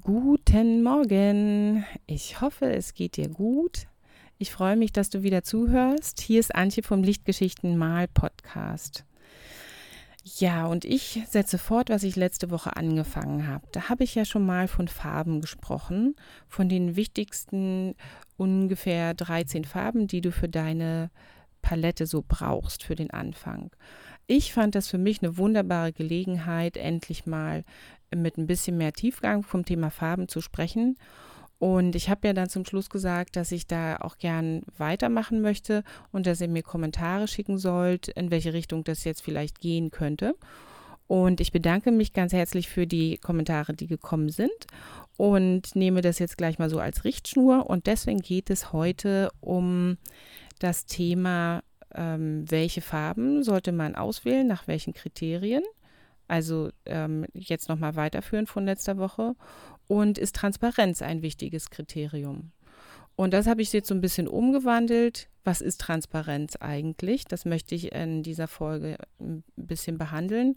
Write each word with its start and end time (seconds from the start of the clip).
Guten 0.00 0.82
Morgen. 0.82 1.84
Ich 2.06 2.40
hoffe, 2.40 2.64
es 2.72 2.94
geht 2.94 3.18
dir 3.18 3.28
gut. 3.28 3.88
Ich 4.38 4.50
freue 4.50 4.74
mich, 4.74 4.90
dass 4.90 5.10
du 5.10 5.22
wieder 5.22 5.42
zuhörst. 5.44 6.22
Hier 6.22 6.40
ist 6.40 6.54
Antje 6.54 6.82
vom 6.82 7.02
Lichtgeschichten 7.02 7.76
Mal 7.76 8.08
Podcast. 8.08 9.04
Ja, 10.24 10.64
und 10.64 10.86
ich 10.86 11.22
setze 11.28 11.58
fort, 11.58 11.90
was 11.90 12.04
ich 12.04 12.16
letzte 12.16 12.50
Woche 12.50 12.74
angefangen 12.74 13.46
habe. 13.46 13.66
Da 13.72 13.90
habe 13.90 14.02
ich 14.02 14.14
ja 14.14 14.24
schon 14.24 14.46
mal 14.46 14.66
von 14.66 14.88
Farben 14.88 15.42
gesprochen, 15.42 16.16
von 16.48 16.70
den 16.70 16.96
wichtigsten 16.96 17.94
ungefähr 18.38 19.12
13 19.12 19.66
Farben, 19.66 20.06
die 20.06 20.22
du 20.22 20.32
für 20.32 20.48
deine 20.48 21.10
Palette 21.60 22.06
so 22.06 22.24
brauchst 22.26 22.82
für 22.82 22.94
den 22.94 23.10
Anfang. 23.10 23.70
Ich 24.34 24.54
fand 24.54 24.74
das 24.74 24.88
für 24.88 24.96
mich 24.96 25.22
eine 25.22 25.36
wunderbare 25.36 25.92
Gelegenheit, 25.92 26.78
endlich 26.78 27.26
mal 27.26 27.64
mit 28.14 28.38
ein 28.38 28.46
bisschen 28.46 28.78
mehr 28.78 28.94
Tiefgang 28.94 29.42
vom 29.42 29.66
Thema 29.66 29.90
Farben 29.90 30.26
zu 30.26 30.40
sprechen. 30.40 30.96
Und 31.58 31.94
ich 31.94 32.08
habe 32.08 32.28
ja 32.28 32.32
dann 32.32 32.48
zum 32.48 32.64
Schluss 32.64 32.88
gesagt, 32.88 33.36
dass 33.36 33.52
ich 33.52 33.66
da 33.66 33.96
auch 33.96 34.16
gern 34.16 34.62
weitermachen 34.78 35.42
möchte 35.42 35.84
und 36.12 36.26
dass 36.26 36.40
ihr 36.40 36.48
mir 36.48 36.62
Kommentare 36.62 37.28
schicken 37.28 37.58
sollt, 37.58 38.08
in 38.08 38.30
welche 38.30 38.54
Richtung 38.54 38.84
das 38.84 39.04
jetzt 39.04 39.20
vielleicht 39.20 39.60
gehen 39.60 39.90
könnte. 39.90 40.34
Und 41.06 41.42
ich 41.42 41.52
bedanke 41.52 41.92
mich 41.92 42.14
ganz 42.14 42.32
herzlich 42.32 42.70
für 42.70 42.86
die 42.86 43.18
Kommentare, 43.18 43.74
die 43.74 43.86
gekommen 43.86 44.30
sind 44.30 44.66
und 45.18 45.76
nehme 45.76 46.00
das 46.00 46.18
jetzt 46.18 46.38
gleich 46.38 46.58
mal 46.58 46.70
so 46.70 46.80
als 46.80 47.04
Richtschnur. 47.04 47.68
Und 47.68 47.86
deswegen 47.86 48.20
geht 48.20 48.48
es 48.48 48.72
heute 48.72 49.30
um 49.40 49.98
das 50.58 50.86
Thema, 50.86 51.62
ähm, 51.94 52.44
welche 52.50 52.80
Farben 52.80 53.42
sollte 53.42 53.72
man 53.72 53.94
auswählen, 53.94 54.46
nach 54.46 54.66
welchen 54.66 54.94
Kriterien. 54.94 55.62
Also 56.28 56.70
ähm, 56.86 57.26
jetzt 57.34 57.68
nochmal 57.68 57.96
weiterführen 57.96 58.46
von 58.46 58.64
letzter 58.64 58.98
Woche. 58.98 59.34
Und 59.88 60.18
ist 60.18 60.36
Transparenz 60.36 61.02
ein 61.02 61.22
wichtiges 61.22 61.70
Kriterium? 61.70 62.52
Und 63.16 63.34
das 63.34 63.46
habe 63.46 63.62
ich 63.62 63.72
jetzt 63.72 63.88
so 63.88 63.94
ein 63.94 64.00
bisschen 64.00 64.28
umgewandelt. 64.28 65.28
Was 65.44 65.60
ist 65.60 65.80
Transparenz 65.80 66.56
eigentlich? 66.56 67.24
Das 67.24 67.44
möchte 67.44 67.74
ich 67.74 67.92
in 67.92 68.22
dieser 68.22 68.48
Folge 68.48 68.96
ein 69.20 69.44
bisschen 69.56 69.98
behandeln 69.98 70.56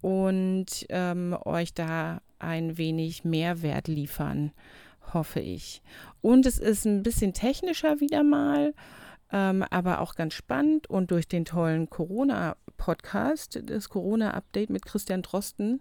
und 0.00 0.84
ähm, 0.90 1.34
euch 1.46 1.72
da 1.72 2.20
ein 2.38 2.76
wenig 2.76 3.24
Mehrwert 3.24 3.88
liefern, 3.88 4.52
hoffe 5.14 5.40
ich. 5.40 5.82
Und 6.20 6.44
es 6.44 6.58
ist 6.58 6.84
ein 6.84 7.02
bisschen 7.02 7.32
technischer 7.32 8.00
wieder 8.00 8.22
mal 8.22 8.74
ähm, 9.32 9.64
aber 9.70 10.00
auch 10.00 10.14
ganz 10.14 10.34
spannend 10.34 10.88
und 10.88 11.10
durch 11.10 11.26
den 11.28 11.44
tollen 11.44 11.90
Corona-Podcast, 11.90 13.60
das 13.64 13.88
Corona-Update 13.88 14.70
mit 14.70 14.84
Christian 14.84 15.22
Drosten, 15.22 15.80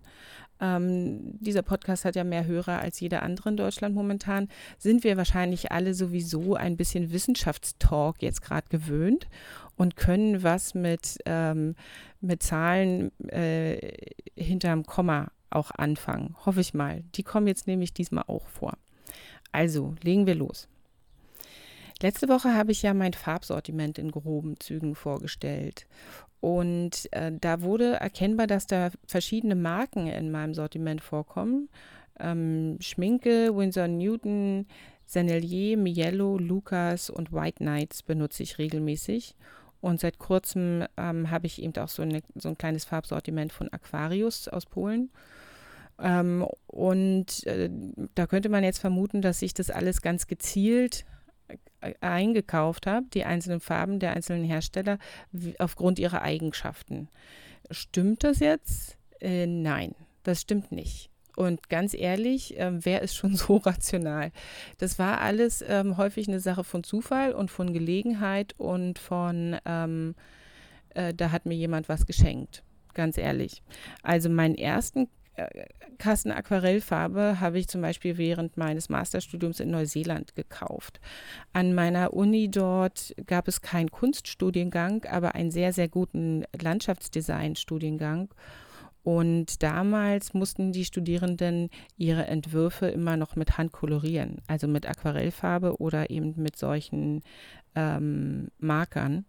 ähm, 0.59 1.39
dieser 1.39 1.61
Podcast 1.61 2.05
hat 2.05 2.15
ja 2.15 2.23
mehr 2.23 2.45
Hörer 2.45 2.79
als 2.79 2.99
jeder 2.99 3.23
andere 3.23 3.49
in 3.49 3.57
Deutschland 3.57 3.95
momentan, 3.95 4.47
sind 4.77 5.03
wir 5.03 5.17
wahrscheinlich 5.17 5.71
alle 5.71 5.93
sowieso 5.93 6.55
ein 6.55 6.77
bisschen 6.77 7.11
Wissenschaftstalk 7.11 8.21
jetzt 8.21 8.41
gerade 8.41 8.67
gewöhnt 8.69 9.27
und 9.75 9.95
können 9.95 10.41
was 10.43 10.73
mit, 10.73 11.17
ähm, 11.25 11.75
mit 12.21 12.43
Zahlen 12.43 13.11
äh, 13.29 13.77
hinterm 14.37 14.85
Komma 14.85 15.31
auch 15.49 15.71
anfangen. 15.71 16.35
Hoffe 16.45 16.61
ich 16.61 16.73
mal. 16.73 17.03
Die 17.15 17.23
kommen 17.23 17.47
jetzt 17.47 17.67
nämlich 17.67 17.93
diesmal 17.93 18.23
auch 18.27 18.47
vor. 18.47 18.77
Also, 19.51 19.95
legen 20.01 20.25
wir 20.25 20.35
los. 20.35 20.67
Letzte 22.03 22.27
Woche 22.27 22.53
habe 22.53 22.73
ich 22.73 22.81
ja 22.81 22.93
mein 22.93 23.13
Farbsortiment 23.13 23.97
in 23.97 24.11
groben 24.11 24.59
Zügen 24.59 24.93
vorgestellt. 24.93 25.87
Und 26.41 27.07
äh, 27.13 27.31
da 27.39 27.61
wurde 27.61 27.93
erkennbar, 27.93 28.45
dass 28.45 28.67
da 28.67 28.91
verschiedene 29.07 29.55
Marken 29.55 30.07
in 30.07 30.29
meinem 30.29 30.53
Sortiment 30.53 30.99
vorkommen. 30.99 31.69
Ähm, 32.19 32.75
Schminke, 32.81 33.55
Winsor 33.55 33.87
Newton, 33.87 34.67
Sennelier, 35.05 35.77
Mielo, 35.77 36.37
Lucas 36.37 37.09
und 37.09 37.31
White 37.31 37.59
Knights 37.59 38.03
benutze 38.03 38.43
ich 38.43 38.57
regelmäßig. 38.57 39.37
Und 39.79 40.01
seit 40.01 40.19
kurzem 40.19 40.83
ähm, 40.97 41.31
habe 41.31 41.47
ich 41.47 41.63
eben 41.63 41.77
auch 41.77 41.87
so, 41.87 42.01
eine, 42.01 42.21
so, 42.35 42.49
ein 42.49 42.57
kleines 42.57 42.83
Farbsortiment 42.83 43.53
von 43.53 43.71
Aquarius 43.71 44.49
aus 44.49 44.65
Polen. 44.65 45.09
Ähm, 46.01 46.45
und 46.67 47.47
äh, 47.47 47.69
da 48.13 48.27
könnte 48.27 48.49
man 48.49 48.65
jetzt 48.65 48.79
vermuten, 48.79 49.21
dass 49.21 49.41
ich 49.41 49.53
das 49.53 49.69
alles 49.69 50.01
ganz 50.01 50.27
gezielt 50.27 51.05
eingekauft 52.01 52.87
habe, 52.87 53.05
die 53.13 53.25
einzelnen 53.25 53.59
Farben 53.59 53.99
der 53.99 54.13
einzelnen 54.13 54.43
Hersteller, 54.43 54.97
aufgrund 55.59 55.99
ihrer 55.99 56.21
Eigenschaften. 56.21 57.09
Stimmt 57.71 58.23
das 58.23 58.39
jetzt? 58.39 58.97
Äh, 59.19 59.47
nein, 59.47 59.95
das 60.23 60.41
stimmt 60.41 60.71
nicht. 60.71 61.09
Und 61.35 61.69
ganz 61.69 61.93
ehrlich, 61.93 62.59
äh, 62.59 62.71
wer 62.85 63.01
ist 63.01 63.15
schon 63.15 63.35
so 63.35 63.57
rational? 63.57 64.31
Das 64.77 64.99
war 64.99 65.21
alles 65.21 65.63
ähm, 65.67 65.97
häufig 65.97 66.27
eine 66.27 66.39
Sache 66.39 66.63
von 66.63 66.83
Zufall 66.83 67.33
und 67.33 67.51
von 67.51 67.73
Gelegenheit 67.73 68.53
und 68.57 68.99
von, 68.99 69.57
ähm, 69.65 70.15
äh, 70.93 71.13
da 71.13 71.31
hat 71.31 71.45
mir 71.45 71.55
jemand 71.55 71.89
was 71.89 72.05
geschenkt. 72.05 72.63
Ganz 72.93 73.17
ehrlich. 73.17 73.63
Also 74.03 74.29
meinen 74.29 74.55
ersten 74.55 75.09
Kasten 75.97 76.31
Aquarellfarbe 76.31 77.39
habe 77.39 77.57
ich 77.57 77.67
zum 77.67 77.81
Beispiel 77.81 78.17
während 78.17 78.57
meines 78.57 78.89
Masterstudiums 78.89 79.59
in 79.59 79.71
Neuseeland 79.71 80.35
gekauft. 80.35 80.99
An 81.53 81.73
meiner 81.73 82.13
Uni 82.13 82.51
dort 82.51 83.15
gab 83.25 83.47
es 83.47 83.61
keinen 83.61 83.89
Kunststudiengang, 83.89 85.05
aber 85.05 85.35
einen 85.35 85.51
sehr, 85.51 85.73
sehr 85.73 85.87
guten 85.87 86.45
Landschaftsdesign-Studiengang. 86.59 88.29
Und 89.03 89.63
damals 89.63 90.33
mussten 90.33 90.71
die 90.71 90.85
Studierenden 90.85 91.69
ihre 91.97 92.25
Entwürfe 92.25 92.87
immer 92.87 93.17
noch 93.17 93.35
mit 93.35 93.57
Hand 93.57 93.73
kolorieren, 93.73 94.37
also 94.47 94.67
mit 94.67 94.87
Aquarellfarbe 94.87 95.77
oder 95.81 96.09
eben 96.09 96.33
mit 96.37 96.57
solchen 96.57 97.21
ähm, 97.75 98.47
Markern. 98.59 99.25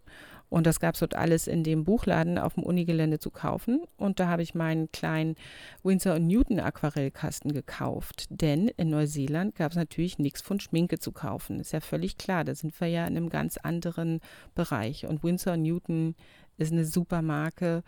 Und 0.54 0.68
das 0.68 0.78
gab 0.78 0.94
es 0.94 1.00
dort 1.00 1.16
alles 1.16 1.48
in 1.48 1.64
dem 1.64 1.82
Buchladen 1.82 2.38
auf 2.38 2.54
dem 2.54 2.62
Unigelände 2.62 3.18
zu 3.18 3.32
kaufen. 3.32 3.82
Und 3.96 4.20
da 4.20 4.28
habe 4.28 4.44
ich 4.44 4.54
meinen 4.54 4.88
kleinen 4.92 5.34
Winsor 5.82 6.20
Newton 6.20 6.60
Aquarellkasten 6.60 7.52
gekauft. 7.52 8.26
Denn 8.30 8.68
in 8.68 8.88
Neuseeland 8.88 9.56
gab 9.56 9.72
es 9.72 9.76
natürlich 9.76 10.20
nichts 10.20 10.42
von 10.42 10.60
Schminke 10.60 11.00
zu 11.00 11.10
kaufen. 11.10 11.58
Ist 11.58 11.72
ja 11.72 11.80
völlig 11.80 12.18
klar. 12.18 12.44
Da 12.44 12.54
sind 12.54 12.80
wir 12.80 12.86
ja 12.86 13.04
in 13.04 13.16
einem 13.16 13.30
ganz 13.30 13.56
anderen 13.56 14.20
Bereich. 14.54 15.06
Und 15.08 15.24
Winsor 15.24 15.56
Newton 15.56 16.14
ist 16.56 16.70
eine 16.70 16.84
super 16.84 17.20
Marke 17.20 17.82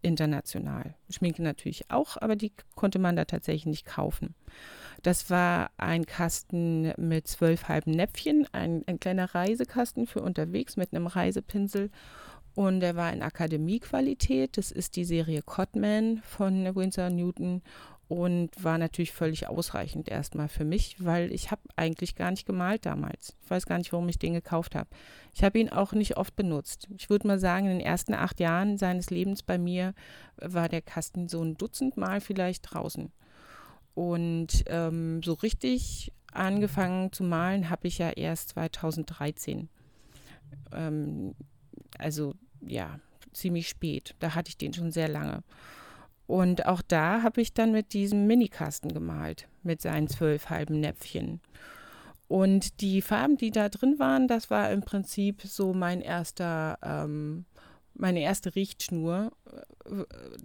international. 0.00 0.94
Schminke 1.10 1.42
natürlich 1.42 1.90
auch, 1.90 2.16
aber 2.18 2.36
die 2.36 2.52
konnte 2.76 3.00
man 3.00 3.16
da 3.16 3.24
tatsächlich 3.24 3.66
nicht 3.66 3.84
kaufen. 3.84 4.36
Das 5.02 5.30
war 5.30 5.70
ein 5.78 6.06
Kasten 6.06 6.92
mit 6.96 7.26
zwölf 7.26 7.68
halben 7.68 7.90
Näpfchen, 7.90 8.46
ein, 8.52 8.84
ein 8.86 9.00
kleiner 9.00 9.34
Reisekasten 9.34 10.06
für 10.06 10.22
unterwegs 10.22 10.76
mit 10.76 10.94
einem 10.94 11.08
Reisepinsel. 11.08 11.90
Und 12.54 12.80
der 12.80 12.96
war 12.96 13.12
in 13.12 13.22
Akademiequalität. 13.22 14.58
Das 14.58 14.70
ist 14.70 14.96
die 14.96 15.04
Serie 15.04 15.42
Codman 15.42 16.20
von 16.24 16.74
Winsor 16.76 17.10
Newton 17.10 17.62
und 18.08 18.50
war 18.62 18.76
natürlich 18.76 19.12
völlig 19.12 19.48
ausreichend 19.48 20.06
erstmal 20.06 20.48
für 20.48 20.66
mich, 20.66 21.02
weil 21.02 21.32
ich 21.32 21.50
habe 21.50 21.62
eigentlich 21.76 22.14
gar 22.14 22.30
nicht 22.30 22.44
gemalt 22.44 22.84
damals. 22.84 23.34
Ich 23.42 23.50
weiß 23.50 23.64
gar 23.64 23.78
nicht, 23.78 23.90
warum 23.92 24.06
ich 24.10 24.18
den 24.18 24.34
gekauft 24.34 24.74
habe. 24.74 24.90
Ich 25.32 25.42
habe 25.42 25.58
ihn 25.58 25.70
auch 25.70 25.94
nicht 25.94 26.18
oft 26.18 26.36
benutzt. 26.36 26.88
Ich 26.98 27.08
würde 27.08 27.26
mal 27.26 27.38
sagen, 27.38 27.66
in 27.66 27.78
den 27.78 27.86
ersten 27.86 28.12
acht 28.12 28.38
Jahren 28.38 28.76
seines 28.76 29.08
Lebens 29.08 29.42
bei 29.42 29.56
mir 29.56 29.94
war 30.36 30.68
der 30.68 30.82
Kasten 30.82 31.26
so 31.26 31.42
ein 31.42 31.56
Dutzend 31.56 31.96
Mal 31.96 32.20
vielleicht 32.20 32.74
draußen. 32.74 33.10
Und 33.94 34.64
ähm, 34.66 35.22
so 35.22 35.34
richtig 35.34 36.12
angefangen 36.32 37.12
zu 37.12 37.24
malen 37.24 37.68
habe 37.68 37.88
ich 37.88 37.98
ja 37.98 38.10
erst 38.10 38.50
2013. 38.50 39.68
Ähm, 40.72 41.34
also 41.98 42.34
ja, 42.60 42.98
ziemlich 43.32 43.68
spät. 43.68 44.14
Da 44.18 44.34
hatte 44.34 44.48
ich 44.48 44.56
den 44.56 44.72
schon 44.72 44.92
sehr 44.92 45.08
lange. 45.08 45.42
Und 46.26 46.66
auch 46.66 46.82
da 46.82 47.22
habe 47.22 47.40
ich 47.40 47.52
dann 47.52 47.72
mit 47.72 47.92
diesem 47.92 48.26
Minikasten 48.26 48.92
gemalt, 48.92 49.48
mit 49.62 49.82
seinen 49.82 50.08
zwölf 50.08 50.50
halben 50.50 50.80
Näpfchen. 50.80 51.40
Und 52.28 52.80
die 52.80 53.02
Farben, 53.02 53.36
die 53.36 53.50
da 53.50 53.68
drin 53.68 53.98
waren, 53.98 54.28
das 54.28 54.48
war 54.48 54.70
im 54.70 54.80
Prinzip 54.80 55.42
so 55.42 55.74
mein 55.74 56.00
erster, 56.00 56.78
ähm, 56.82 57.44
meine 57.92 58.20
erste 58.20 58.54
Richtschnur. 58.54 59.32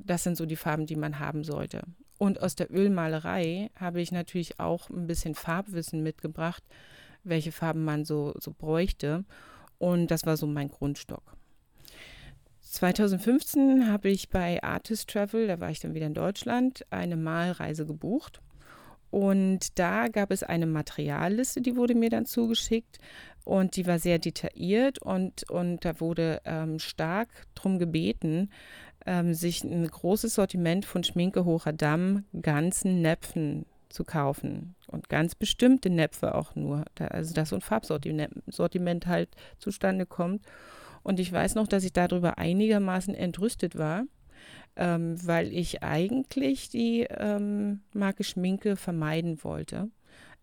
Das 0.04 0.24
sind 0.24 0.36
so 0.36 0.46
die 0.46 0.58
Farben, 0.58 0.86
die 0.86 0.98
man 0.98 1.20
haben 1.20 1.46
sollte. 1.46 1.84
Und 2.18 2.42
aus 2.42 2.56
der 2.56 2.72
Ölmalerei 2.72 3.70
habe 3.76 4.02
ich 4.02 4.12
natürlich 4.12 4.60
auch 4.60 4.90
ein 4.90 5.08
bisschen 5.08 5.36
Farbwissen 5.36 6.02
mitgebracht, 6.02 6.64
welche 7.24 7.52
Farben 7.52 7.84
man 7.84 8.06
so, 8.06 8.34
so 8.40 8.54
bräuchte. 8.58 9.24
Und 9.78 10.10
das 10.10 10.26
war 10.26 10.38
so 10.38 10.48
mein 10.48 10.70
Grundstock. 10.70 11.38
2015 12.62 13.90
habe 13.90 14.10
ich 14.10 14.30
bei 14.30 14.62
Artist 14.62 15.10
Travel, 15.10 15.48
da 15.48 15.60
war 15.60 15.70
ich 15.70 15.80
dann 15.80 15.94
wieder 15.94 16.08
in 16.08 16.14
Deutschland, 16.14 16.86
eine 16.90 17.16
Malreise 17.16 17.86
gebucht. 17.86 18.42
Und 19.10 19.80
da 19.80 20.10
gab 20.10 20.32
es 20.32 20.44
eine 20.44 20.66
Materialliste, 20.66 21.62
die 21.62 21.78
wurde 21.78 21.96
mir 21.96 22.10
dann 22.10 22.26
zugeschickt 22.26 23.00
und 23.46 23.78
die 23.78 23.88
war 23.88 24.00
sehr 24.00 24.20
detailliert 24.20 25.02
und, 25.02 25.50
und 25.50 25.86
da 25.86 26.02
wurde 26.02 26.42
ähm, 26.44 26.80
stark 26.80 27.30
darum 27.56 27.80
gebeten, 27.80 28.52
ähm, 29.08 29.34
sich 29.34 29.64
ein 29.64 29.88
großes 29.88 30.36
Sortiment 30.36 30.86
von 30.86 31.04
Schminke 31.04 31.46
hocher 31.46 31.74
Damm, 31.74 32.26
ganzen 32.42 33.02
Näpfen 33.02 33.66
zu 33.90 34.04
kaufen 34.04 34.76
und 34.88 35.10
ganz 35.10 35.34
bestimmte 35.34 35.90
Näpfe 35.90 36.36
auch 36.36 36.56
nur, 36.56 36.84
da, 36.96 37.06
also 37.08 37.34
dass 37.34 37.50
so 37.50 37.56
ein 37.56 37.62
Farbsortiment 37.62 39.08
halt 39.08 39.30
zustande 39.58 40.06
kommt. 40.06 40.46
Und 41.04 41.22
ich 41.22 41.32
weiß 41.32 41.56
noch, 41.56 41.68
dass 41.68 41.86
ich 41.86 41.94
darüber 41.94 42.38
einigermaßen 42.38 43.16
entrüstet 43.16 43.78
war, 43.78 44.04
ähm, 44.76 45.16
weil 45.26 45.54
ich 45.54 45.84
eigentlich 45.84 46.70
die 46.70 47.08
ähm, 47.10 47.80
Marke 47.94 48.26
Schminke 48.26 48.76
vermeiden 48.76 49.42
wollte. 49.44 49.90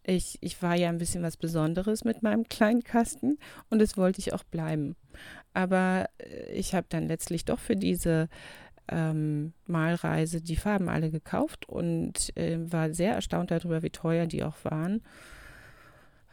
Ich, 0.07 0.39
ich 0.43 0.61
war 0.63 0.75
ja 0.75 0.91
ein 0.91 0.99
bisschen 0.99 1.23
was 1.23 1.37
Besonderes 1.37 2.05
mit 2.05 2.23
meinem 2.23 2.45
kleinen 2.49 2.85
Kasten 2.85 3.39
und 3.71 3.81
das 3.81 3.97
wollte 3.97 4.21
ich 4.21 4.33
auch 4.33 4.45
bleiben. 4.45 4.97
Aber 5.55 6.09
äh, 6.19 6.53
ich 6.53 6.75
habe 6.75 6.87
dann 6.91 7.09
letztlich 7.09 7.45
doch 7.45 7.59
für 7.59 7.77
diese 7.77 8.29
ähm, 8.89 9.55
Malreise 9.67 10.43
die 10.43 10.57
Farben 10.57 10.91
alle 10.91 11.11
gekauft 11.11 11.67
und 11.69 12.37
äh, 12.37 12.59
war 12.71 12.93
sehr 12.93 13.15
erstaunt 13.15 13.51
darüber, 13.51 13.83
wie 13.83 13.91
teuer 13.91 14.27
die 14.27 14.45
auch 14.45 14.63
waren. 14.65 15.03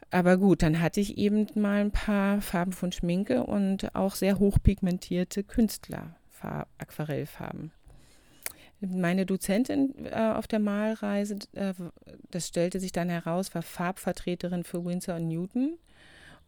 Aber 0.09 0.37
gut, 0.37 0.61
dann 0.61 0.81
hatte 0.81 0.99
ich 0.99 1.17
eben 1.17 1.47
mal 1.55 1.79
ein 1.79 1.91
paar 1.91 2.41
Farben 2.41 2.73
von 2.73 2.91
Schminke 2.91 3.43
und 3.43 3.95
auch 3.95 4.15
sehr 4.15 4.39
hochpigmentierte 4.39 5.45
Künstler, 5.45 6.17
Aquarellfarben 6.77 7.71
meine 8.81 9.25
Dozentin 9.25 9.93
äh, 10.05 10.15
auf 10.15 10.47
der 10.47 10.59
Malreise, 10.59 11.37
äh, 11.53 11.73
das 12.31 12.47
stellte 12.47 12.79
sich 12.79 12.91
dann 12.91 13.09
heraus, 13.09 13.53
war 13.53 13.61
Farbvertreterin 13.61 14.63
für 14.63 14.83
Winsor 14.83 15.15
und 15.15 15.27
Newton. 15.27 15.77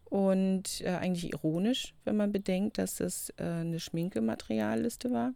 Und 0.05 0.81
äh, 0.81 0.89
eigentlich 0.89 1.31
ironisch, 1.31 1.95
wenn 2.05 2.17
man 2.17 2.31
bedenkt, 2.31 2.77
dass 2.77 2.97
das 2.97 3.31
äh, 3.37 3.43
eine 3.43 3.79
Schminkematerialliste 3.79 5.11
war. 5.11 5.33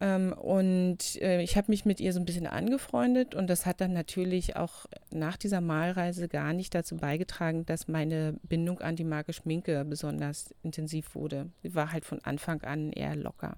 Ähm, 0.00 0.34
und 0.34 1.20
äh, 1.22 1.40
ich 1.40 1.56
habe 1.56 1.70
mich 1.70 1.86
mit 1.86 2.00
ihr 2.00 2.12
so 2.12 2.20
ein 2.20 2.26
bisschen 2.26 2.46
angefreundet 2.46 3.34
und 3.34 3.48
das 3.48 3.64
hat 3.64 3.80
dann 3.80 3.94
natürlich 3.94 4.56
auch 4.56 4.86
nach 5.10 5.38
dieser 5.38 5.62
Malreise 5.62 6.28
gar 6.28 6.52
nicht 6.52 6.74
dazu 6.74 6.96
beigetragen, 6.96 7.64
dass 7.64 7.88
meine 7.88 8.34
Bindung 8.42 8.80
an 8.80 8.96
die 8.96 9.04
Marke 9.04 9.32
Schminke 9.32 9.84
besonders 9.86 10.54
intensiv 10.62 11.14
wurde. 11.14 11.48
Sie 11.62 11.74
war 11.74 11.92
halt 11.92 12.04
von 12.04 12.22
Anfang 12.24 12.62
an 12.62 12.92
eher 12.92 13.16
locker. 13.16 13.56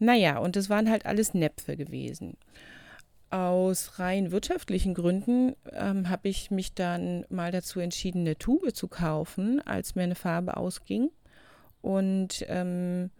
Naja, 0.00 0.38
und 0.38 0.56
es 0.56 0.68
waren 0.70 0.90
halt 0.90 1.06
alles 1.06 1.34
Näpfe 1.34 1.76
gewesen. 1.76 2.36
Aus 3.28 4.00
rein 4.00 4.32
wirtschaftlichen 4.32 4.94
Gründen 4.94 5.54
ähm, 5.72 6.08
habe 6.08 6.28
ich 6.28 6.50
mich 6.50 6.74
dann 6.74 7.24
mal 7.28 7.52
dazu 7.52 7.78
entschieden, 7.78 8.22
eine 8.22 8.36
Tube 8.36 8.74
zu 8.74 8.88
kaufen, 8.88 9.60
als 9.64 9.94
mir 9.94 10.02
eine 10.02 10.16
Farbe 10.16 10.56
ausging. 10.56 11.10
Und 11.82 12.44
ähm, 12.48 13.10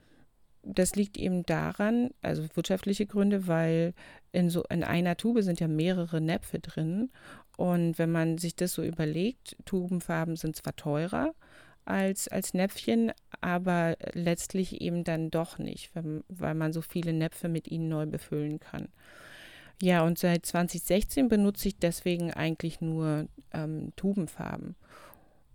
das 0.62 0.96
liegt 0.96 1.16
eben 1.18 1.44
daran, 1.44 2.10
also 2.22 2.44
wirtschaftliche 2.54 3.06
Gründe, 3.06 3.46
weil 3.46 3.94
in 4.32 4.50
so 4.50 4.64
in 4.70 4.82
einer 4.82 5.16
Tube 5.16 5.42
sind 5.42 5.60
ja 5.60 5.68
mehrere 5.68 6.20
Näpfe 6.20 6.60
drin. 6.60 7.10
Und 7.56 7.98
wenn 7.98 8.10
man 8.10 8.38
sich 8.38 8.56
das 8.56 8.72
so 8.72 8.82
überlegt, 8.82 9.56
Tubenfarben 9.66 10.36
sind 10.36 10.56
zwar 10.56 10.74
teurer, 10.76 11.34
als, 11.84 12.28
als 12.28 12.54
Näpfchen, 12.54 13.12
aber 13.40 13.96
letztlich 14.12 14.80
eben 14.80 15.04
dann 15.04 15.30
doch 15.30 15.58
nicht, 15.58 15.90
weil 15.94 16.54
man 16.54 16.72
so 16.72 16.82
viele 16.82 17.12
Näpfe 17.12 17.48
mit 17.48 17.68
ihnen 17.68 17.88
neu 17.88 18.06
befüllen 18.06 18.60
kann. 18.60 18.88
Ja, 19.82 20.02
und 20.02 20.18
seit 20.18 20.44
2016 20.44 21.28
benutze 21.28 21.68
ich 21.68 21.78
deswegen 21.78 22.32
eigentlich 22.32 22.80
nur 22.80 23.28
ähm, 23.52 23.92
Tubenfarben. 23.96 24.76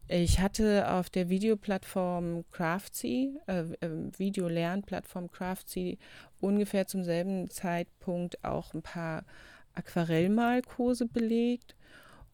Ich 0.08 0.40
hatte 0.40 0.92
auf 0.92 1.10
der 1.10 1.30
Videoplattform 1.30 2.44
Craftsy, 2.52 3.40
äh, 3.48 3.62
äh, 3.82 3.90
Videolernplattform 4.18 5.32
Craftsy, 5.32 5.98
ungefähr 6.40 6.88
zum 6.88 7.04
selben 7.04 7.50
Zeitpunkt 7.50 8.44
auch 8.44 8.74
ein 8.74 8.84
paar 8.84 9.26
Aquarellmalkurse 9.74 11.08
belegt 11.08 11.76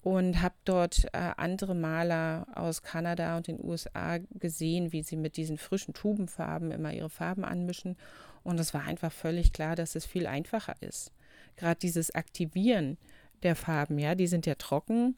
und 0.02 0.42
habe 0.42 0.56
dort 0.66 1.06
äh, 1.14 1.32
andere 1.38 1.76
Maler 1.76 2.48
aus 2.56 2.82
Kanada 2.82 3.38
und 3.38 3.48
den 3.48 3.64
USA 3.64 4.18
gesehen, 4.32 4.92
wie 4.92 5.04
sie 5.04 5.16
mit 5.16 5.38
diesen 5.38 5.58
frischen 5.58 5.94
Tubenfarben 5.94 6.72
immer 6.72 6.92
ihre 6.92 7.10
Farben 7.10 7.46
anmischen. 7.46 7.98
Und 8.44 8.60
es 8.60 8.74
war 8.74 8.84
einfach 8.84 9.12
völlig 9.12 9.54
klar, 9.54 9.76
dass 9.76 9.96
es 9.96 10.06
viel 10.06 10.26
einfacher 10.26 10.76
ist. 10.82 11.12
Gerade 11.56 11.80
dieses 11.80 12.16
Aktivieren 12.16 12.98
der 13.44 13.56
Farben, 13.56 14.00
ja, 14.00 14.16
die 14.16 14.28
sind 14.28 14.48
ja 14.48 14.56
trocken 14.56 15.16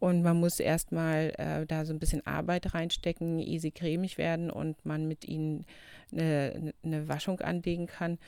und 0.00 0.22
man 0.22 0.38
muss 0.38 0.60
erstmal 0.60 1.32
äh, 1.38 1.64
da 1.64 1.86
so 1.86 1.94
ein 1.94 1.98
bisschen 1.98 2.26
Arbeit 2.26 2.74
reinstecken, 2.74 3.38
ehe 3.38 3.60
sie 3.60 3.70
cremig 3.70 4.18
werden 4.18 4.50
und 4.50 4.84
man 4.84 5.08
mit 5.08 5.26
ihnen 5.26 5.64
eine, 6.12 6.74
eine 6.84 7.08
Waschung 7.08 7.40
anlegen 7.40 7.86
kann. 7.86 8.18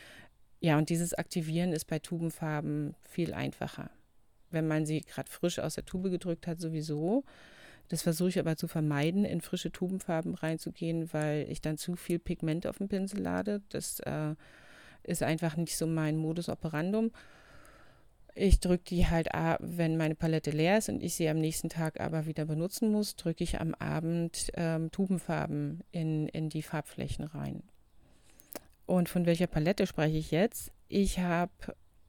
Ja, 0.61 0.79
und 0.79 0.89
dieses 0.89 1.13
Aktivieren 1.13 1.73
ist 1.73 1.85
bei 1.85 1.99
Tubenfarben 1.99 2.95
viel 3.05 3.35
einfacher 3.35 3.91
wenn 4.51 4.67
man 4.67 4.87
sie 4.87 5.01
gerade 5.01 5.31
frisch 5.31 5.59
aus 5.59 5.75
der 5.75 5.85
Tube 5.85 6.11
gedrückt 6.11 6.47
hat, 6.47 6.61
sowieso. 6.61 7.25
Das 7.89 8.03
versuche 8.03 8.29
ich 8.29 8.39
aber 8.39 8.57
zu 8.57 8.69
vermeiden, 8.69 9.25
in 9.25 9.41
frische 9.41 9.73
Tubenfarben 9.73 10.35
reinzugehen, 10.35 11.13
weil 11.13 11.47
ich 11.51 11.61
dann 11.61 11.79
zu 11.79 11.97
viel 11.97 12.19
Pigment 12.19 12.67
auf 12.67 12.79
dem 12.79 12.89
Pinsel 12.89 13.21
lade. 13.21 13.63
Das 13.71 14.01
äh, 14.01 14.35
ist 15.05 15.23
einfach 15.23 15.57
nicht 15.57 15.77
so 15.77 15.87
mein 15.87 16.17
Modus 16.17 16.49
operandum. 16.49 17.13
Ich 18.35 18.61
drücke 18.61 18.85
die 18.85 19.07
halt, 19.07 19.29
wenn 19.61 19.97
meine 19.97 20.15
Palette 20.15 20.51
leer 20.51 20.79
ist 20.79 20.89
und 20.89 21.03
ich 21.03 21.15
sie 21.15 21.29
am 21.29 21.39
nächsten 21.39 21.71
Tag 21.71 21.99
aber 21.99 22.27
wieder 22.27 22.45
benutzen 22.45 22.93
muss, 22.93 23.17
drücke 23.17 23.43
ich 23.43 23.61
am 23.61 23.75
Abend 23.75 24.51
ähm, 24.55 24.93
Tubenfarben 24.93 25.81
in, 25.91 26.29
in 26.29 26.49
die 26.49 26.63
Farbflächen 26.63 27.25
rein. 27.25 27.63
Und 28.87 29.09
von 29.09 29.27
welcher 29.27 29.49
Palette 29.49 29.87
spreche 29.87 30.19
ich 30.19 30.31
jetzt? 30.31 30.71
Ich 30.89 31.19
habe 31.19 31.51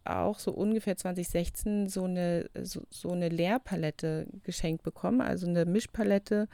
auch 0.10 0.40
so 0.40 0.52
ungefähr 0.52 0.98
2016 0.98 1.88
so 1.90 2.06
eine, 2.06 2.50
so, 2.62 2.82
so 2.90 3.12
eine 3.12 3.30
Leerpalette 3.30 4.28
geschenkt 4.44 4.84
bekommen, 4.84 5.22
also 5.22 5.48
eine 5.48 5.66
Mischpalette, 5.66 6.48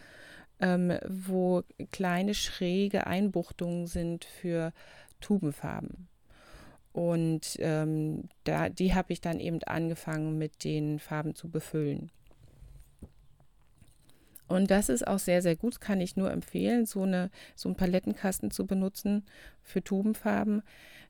ähm, 0.59 0.97
wo 1.07 1.63
kleine 1.91 2.33
schräge 2.33 3.07
Einbuchtungen 3.07 3.87
sind 3.87 4.25
für 4.25 4.73
Tubenfarben. 5.19 6.07
Und 6.93 7.57
ähm, 7.59 8.29
da, 8.45 8.69
die 8.69 8.93
habe 8.93 9.11
ich 9.11 9.19
dann 9.19 9.41
eben 9.41 9.61
angefangen 9.63 10.37
mit 10.37 10.63
den 10.63 10.99
Farben 10.99 11.35
zu 11.35 11.49
befüllen. 11.49 12.09
Und 14.47 14.71
das 14.71 14.89
ist 14.89 15.07
auch 15.07 15.19
sehr, 15.19 15.41
sehr 15.41 15.55
gut, 15.55 15.81
kann 15.81 15.99
ich 15.99 16.15
nur 16.15 16.31
empfehlen, 16.31 16.85
so, 16.85 17.01
eine, 17.01 17.31
so 17.55 17.67
einen 17.67 17.75
Palettenkasten 17.75 18.51
zu 18.51 18.67
benutzen 18.67 19.25
für 19.61 19.83
Tubenfarben, 19.83 20.61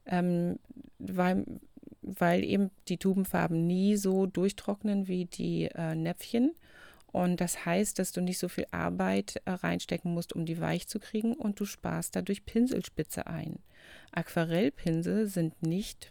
ähm, 0.06 0.58
weil 1.00 1.46
weil 2.06 2.44
eben 2.44 2.72
die 2.88 2.98
Tubenfarben 2.98 3.66
nie 3.66 3.98
so 3.98 4.26
durchtrocknen 4.26 5.08
wie 5.08 5.26
die 5.26 5.66
äh, 5.66 5.96
Näpfchen. 5.96 6.54
Und 7.12 7.40
das 7.40 7.66
heißt, 7.66 7.98
dass 7.98 8.12
du 8.12 8.22
nicht 8.22 8.40
so 8.40 8.50
viel 8.50 8.68
Arbeit 8.72 9.42
äh, 9.46 9.52
reinstecken 9.52 10.14
musst, 10.14 10.34
um 10.34 10.46
die 10.46 10.60
weich 10.60 10.88
zu 10.88 11.00
kriegen 11.00 11.34
und 11.34 11.60
du 11.60 11.66
sparst 11.66 12.16
dadurch 12.16 12.46
Pinselspitze 12.46 13.28
ein. 13.28 13.60
Aquarellpinsel 14.12 15.28
sind 15.28 15.62
nicht 15.62 16.10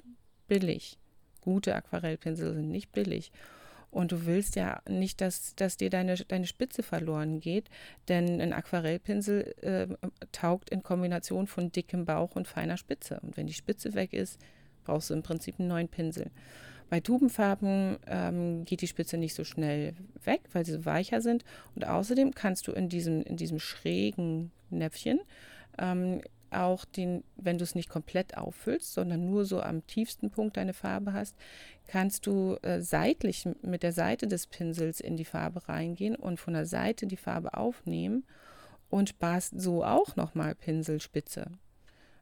billig. 0.49 0.99
Gute 1.40 1.75
Aquarellpinsel 1.75 2.54
sind 2.54 2.71
nicht 2.71 2.92
billig. 2.92 3.33
Und 3.90 4.11
du 4.11 4.26
willst 4.26 4.57
ja 4.57 4.83
nicht, 4.88 5.21
dass, 5.21 5.54
dass 5.54 5.76
dir 5.76 5.88
deine, 5.88 6.16
deine 6.16 6.47
Spitze 6.47 6.83
verloren 6.83 7.38
geht, 7.38 7.69
denn 8.09 8.40
ein 8.40 8.52
Aquarellpinsel 8.52 9.54
äh, 9.62 9.87
taugt 10.33 10.71
in 10.71 10.83
Kombination 10.83 11.47
von 11.47 11.71
dickem 11.71 12.04
Bauch 12.04 12.35
und 12.35 12.49
feiner 12.49 12.76
Spitze. 12.76 13.21
Und 13.21 13.37
wenn 13.37 13.47
die 13.47 13.52
Spitze 13.52 13.95
weg 13.95 14.12
ist, 14.12 14.40
brauchst 14.85 15.11
du 15.11 15.14
im 15.14 15.23
Prinzip 15.23 15.59
einen 15.59 15.69
neuen 15.69 15.88
Pinsel. 15.88 16.31
Bei 16.91 17.00
Tubenfarben 17.00 17.97
ähm, 18.07 18.64
geht 18.64 18.83
die 18.83 18.87
Spitze 18.87 19.17
nicht 19.17 19.35
so 19.35 19.45
schnell 19.45 19.95
weg, 20.25 20.43
weil 20.53 20.64
sie 20.64 20.85
weicher 20.85 21.21
sind. 21.21 21.45
Und 21.75 21.87
außerdem 21.87 22.35
kannst 22.35 22.69
du 22.69 22.73
in 22.73 22.88
diesem, 22.88 23.23
in 23.23 23.37
diesem 23.37 23.59
schrägen 23.59 24.53
Näpfchen 24.71 25.21
ähm, 25.79 26.21
auch 26.50 26.85
den, 26.85 27.25
wenn 27.37 27.59
du 27.59 27.64
es 27.64 27.75
nicht 27.75 27.88
komplett 27.88 28.37
auffüllst, 28.37 28.93
sondern 28.93 29.25
nur 29.25 29.45
so 29.45 29.61
am 29.61 29.87
tiefsten 29.87 30.31
Punkt 30.31 30.57
deine 30.57 30.73
Farbe 30.73 31.12
hast, 31.12 31.37
kannst 31.87 32.26
du 32.26 32.57
äh, 32.62 32.81
seitlich 32.81 33.49
mit 33.62 33.83
der 33.83 33.93
Seite 33.93 34.26
des 34.26 34.47
Pinsels 34.47 35.00
in 35.00 35.17
die 35.17 35.25
Farbe 35.25 35.69
reingehen 35.69 36.14
und 36.14 36.38
von 36.38 36.55
der 36.55 36.67
Seite 36.67 37.07
die 37.07 37.17
Farbe 37.17 37.55
aufnehmen 37.55 38.25
und 38.88 39.09
sparst 39.09 39.61
so 39.61 39.85
auch 39.85 40.17
nochmal 40.17 40.55
Pinselspitze. 40.55 41.50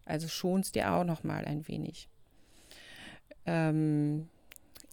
Also 0.05 0.29
schonst 0.29 0.75
dir 0.75 0.93
auch 0.93 1.05
nochmal 1.05 1.45
ein 1.45 1.69
wenig. 1.69 2.09
Ähm, 3.47 4.29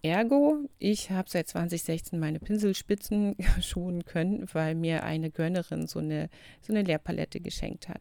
ergo, 0.02 0.68
ich 0.78 1.10
habe 1.10 1.28
seit 1.28 1.48
2016 1.48 2.18
meine 2.18 2.40
Pinselspitzen 2.40 3.36
schonen 3.60 4.04
können, 4.04 4.48
weil 4.52 4.74
mir 4.74 5.04
eine 5.04 5.30
Gönnerin 5.30 5.86
so 5.86 5.98
eine, 5.98 6.28
so 6.60 6.72
eine 6.72 6.82
Lehrpalette 6.82 7.40
geschenkt 7.40 7.88
hat. 7.88 8.00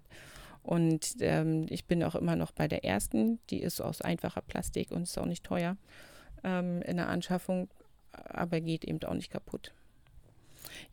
Und 0.63 1.15
ähm, 1.21 1.65
ich 1.69 1.85
bin 1.85 2.03
auch 2.03 2.15
immer 2.15 2.35
noch 2.35 2.51
bei 2.51 2.67
der 2.67 2.83
ersten, 2.83 3.39
die 3.49 3.61
ist 3.61 3.81
aus 3.81 4.01
einfacher 4.01 4.41
Plastik 4.41 4.91
und 4.91 5.03
ist 5.03 5.17
auch 5.17 5.25
nicht 5.25 5.43
teuer 5.43 5.77
ähm, 6.43 6.81
in 6.83 6.97
der 6.97 7.09
Anschaffung, 7.09 7.69
aber 8.11 8.59
geht 8.61 8.85
eben 8.85 9.01
auch 9.03 9.13
nicht 9.13 9.31
kaputt. 9.31 9.73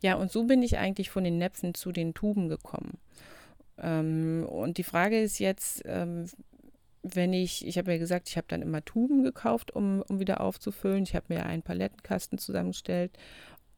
Ja, 0.01 0.15
und 0.15 0.31
so 0.31 0.45
bin 0.45 0.63
ich 0.63 0.77
eigentlich 0.77 1.09
von 1.09 1.23
den 1.23 1.37
Näpfen 1.37 1.73
zu 1.73 1.91
den 1.91 2.13
Tuben 2.13 2.49
gekommen. 2.49 2.97
Ähm, 3.77 4.45
und 4.49 4.77
die 4.77 4.83
Frage 4.83 5.21
ist 5.21 5.39
jetzt, 5.39 5.83
ähm, 5.85 6.25
wenn 7.15 7.33
ich, 7.33 7.65
ich 7.65 7.77
habe 7.77 7.91
ja 7.91 7.97
gesagt, 7.97 8.29
ich 8.29 8.37
habe 8.37 8.47
dann 8.47 8.61
immer 8.61 8.83
Tuben 8.83 9.23
gekauft, 9.23 9.71
um, 9.71 10.01
um 10.07 10.19
wieder 10.19 10.41
aufzufüllen. 10.41 11.03
Ich 11.03 11.15
habe 11.15 11.33
mir 11.33 11.45
einen 11.45 11.63
Palettenkasten 11.63 12.37
zusammengestellt 12.37 13.17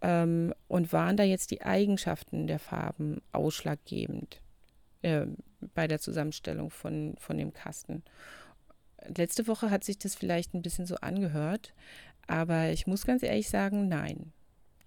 ähm, 0.02 0.54
und 0.68 0.94
waren 0.94 1.18
da 1.18 1.24
jetzt 1.24 1.52
die 1.52 1.62
Eigenschaften 1.62 2.48
der 2.48 2.60
Farben 2.60 3.22
ausschlaggebend 3.32 4.42
äh, 5.02 5.26
bei 5.74 5.88
der 5.88 6.00
Zusammenstellung 6.00 6.70
von, 6.70 7.16
von 7.20 7.38
dem 7.38 7.54
Kasten. 7.54 8.04
Letzte 9.16 9.48
Woche 9.48 9.72
hat 9.72 9.84
sich 9.84 9.98
das 9.98 10.16
vielleicht 10.16 10.54
ein 10.54 10.62
bisschen 10.62 10.86
so 10.86 10.96
angehört, 10.98 11.74
aber 12.28 12.70
ich 12.70 12.86
muss 12.86 13.06
ganz 13.06 13.24
ehrlich 13.24 13.50
sagen, 13.50 13.88
nein. 13.88 14.34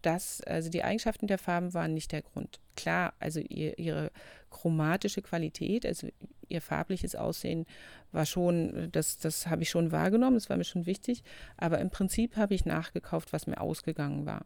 Das, 0.03 0.41
also 0.43 0.69
die 0.69 0.83
Eigenschaften 0.83 1.27
der 1.27 1.39
Farben 1.39 1.75
waren 1.75 1.95
nicht 1.95 2.13
der 2.13 2.23
Grund. 2.23 2.61
Klar, 2.77 3.15
also 3.21 3.41
ihr, 3.41 3.79
ihre 3.79 4.11
chromatische 4.51 5.23
Qualität, 5.23 5.87
also 5.87 6.09
ihr 6.49 6.61
farbliches 6.61 7.15
Aussehen 7.15 7.67
war 8.11 8.27
schon, 8.27 8.91
das, 8.93 9.19
das 9.19 9.47
habe 9.47 9.63
ich 9.63 9.71
schon 9.71 9.93
wahrgenommen, 9.93 10.37
das 10.37 10.51
war 10.51 10.57
mir 10.57 10.65
schon 10.65 10.87
wichtig, 10.87 11.23
aber 11.57 11.79
im 11.79 11.91
Prinzip 11.91 12.37
habe 12.37 12.55
ich 12.55 12.65
nachgekauft, 12.65 13.33
was 13.33 13.47
mir 13.47 13.61
ausgegangen 13.61 14.27
war. 14.27 14.45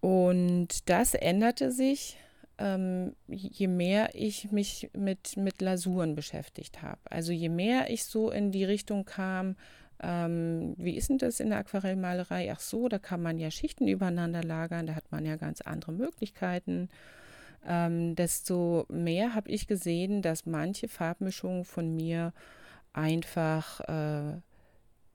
Und 0.00 0.88
das 0.88 1.14
änderte 1.14 1.70
sich, 1.72 2.16
ähm, 2.58 3.14
je 3.28 3.68
mehr 3.68 4.10
ich 4.14 4.50
mich 4.50 4.90
mit, 4.96 5.36
mit 5.36 5.60
Lasuren 5.60 6.14
beschäftigt 6.14 6.82
habe. 6.82 7.00
Also 7.04 7.32
je 7.32 7.48
mehr 7.48 7.90
ich 7.90 8.04
so 8.04 8.30
in 8.30 8.50
die 8.50 8.64
Richtung 8.64 9.04
kam, 9.04 9.56
ähm, 10.00 10.74
wie 10.76 10.96
ist 10.96 11.10
denn 11.10 11.18
das 11.18 11.40
in 11.40 11.50
der 11.50 11.58
Aquarellmalerei? 11.58 12.52
Ach 12.52 12.60
so, 12.60 12.88
da 12.88 12.98
kann 12.98 13.22
man 13.22 13.38
ja 13.38 13.50
Schichten 13.50 13.88
übereinander 13.88 14.42
lagern, 14.42 14.86
da 14.86 14.94
hat 14.94 15.10
man 15.10 15.26
ja 15.26 15.36
ganz 15.36 15.60
andere 15.60 15.92
Möglichkeiten. 15.92 16.88
Ähm, 17.66 18.14
desto 18.14 18.86
mehr 18.88 19.34
habe 19.34 19.50
ich 19.50 19.66
gesehen, 19.66 20.22
dass 20.22 20.46
manche 20.46 20.88
Farbmischungen 20.88 21.64
von 21.64 21.94
mir 21.94 22.32
einfach, 22.92 23.80
äh, 23.80 24.40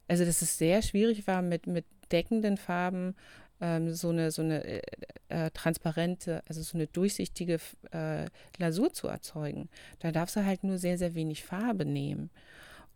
also 0.07 0.25
dass 0.25 0.41
es 0.41 0.57
sehr 0.57 0.81
schwierig 0.81 1.25
war, 1.27 1.41
mit, 1.41 1.67
mit 1.67 1.85
deckenden 2.11 2.57
Farben 2.57 3.15
ähm, 3.61 3.93
so 3.93 4.09
eine, 4.09 4.31
so 4.31 4.41
eine 4.41 4.63
äh, 4.63 4.81
äh, 5.29 5.51
transparente, 5.51 6.43
also 6.47 6.61
so 6.61 6.77
eine 6.77 6.87
durchsichtige 6.87 7.59
äh, 7.91 8.25
Lasur 8.57 8.91
zu 8.93 9.07
erzeugen. 9.07 9.69
Da 9.99 10.11
darfst 10.11 10.35
du 10.35 10.45
halt 10.45 10.63
nur 10.63 10.77
sehr, 10.77 10.97
sehr 10.97 11.15
wenig 11.15 11.43
Farbe 11.43 11.85
nehmen. 11.85 12.29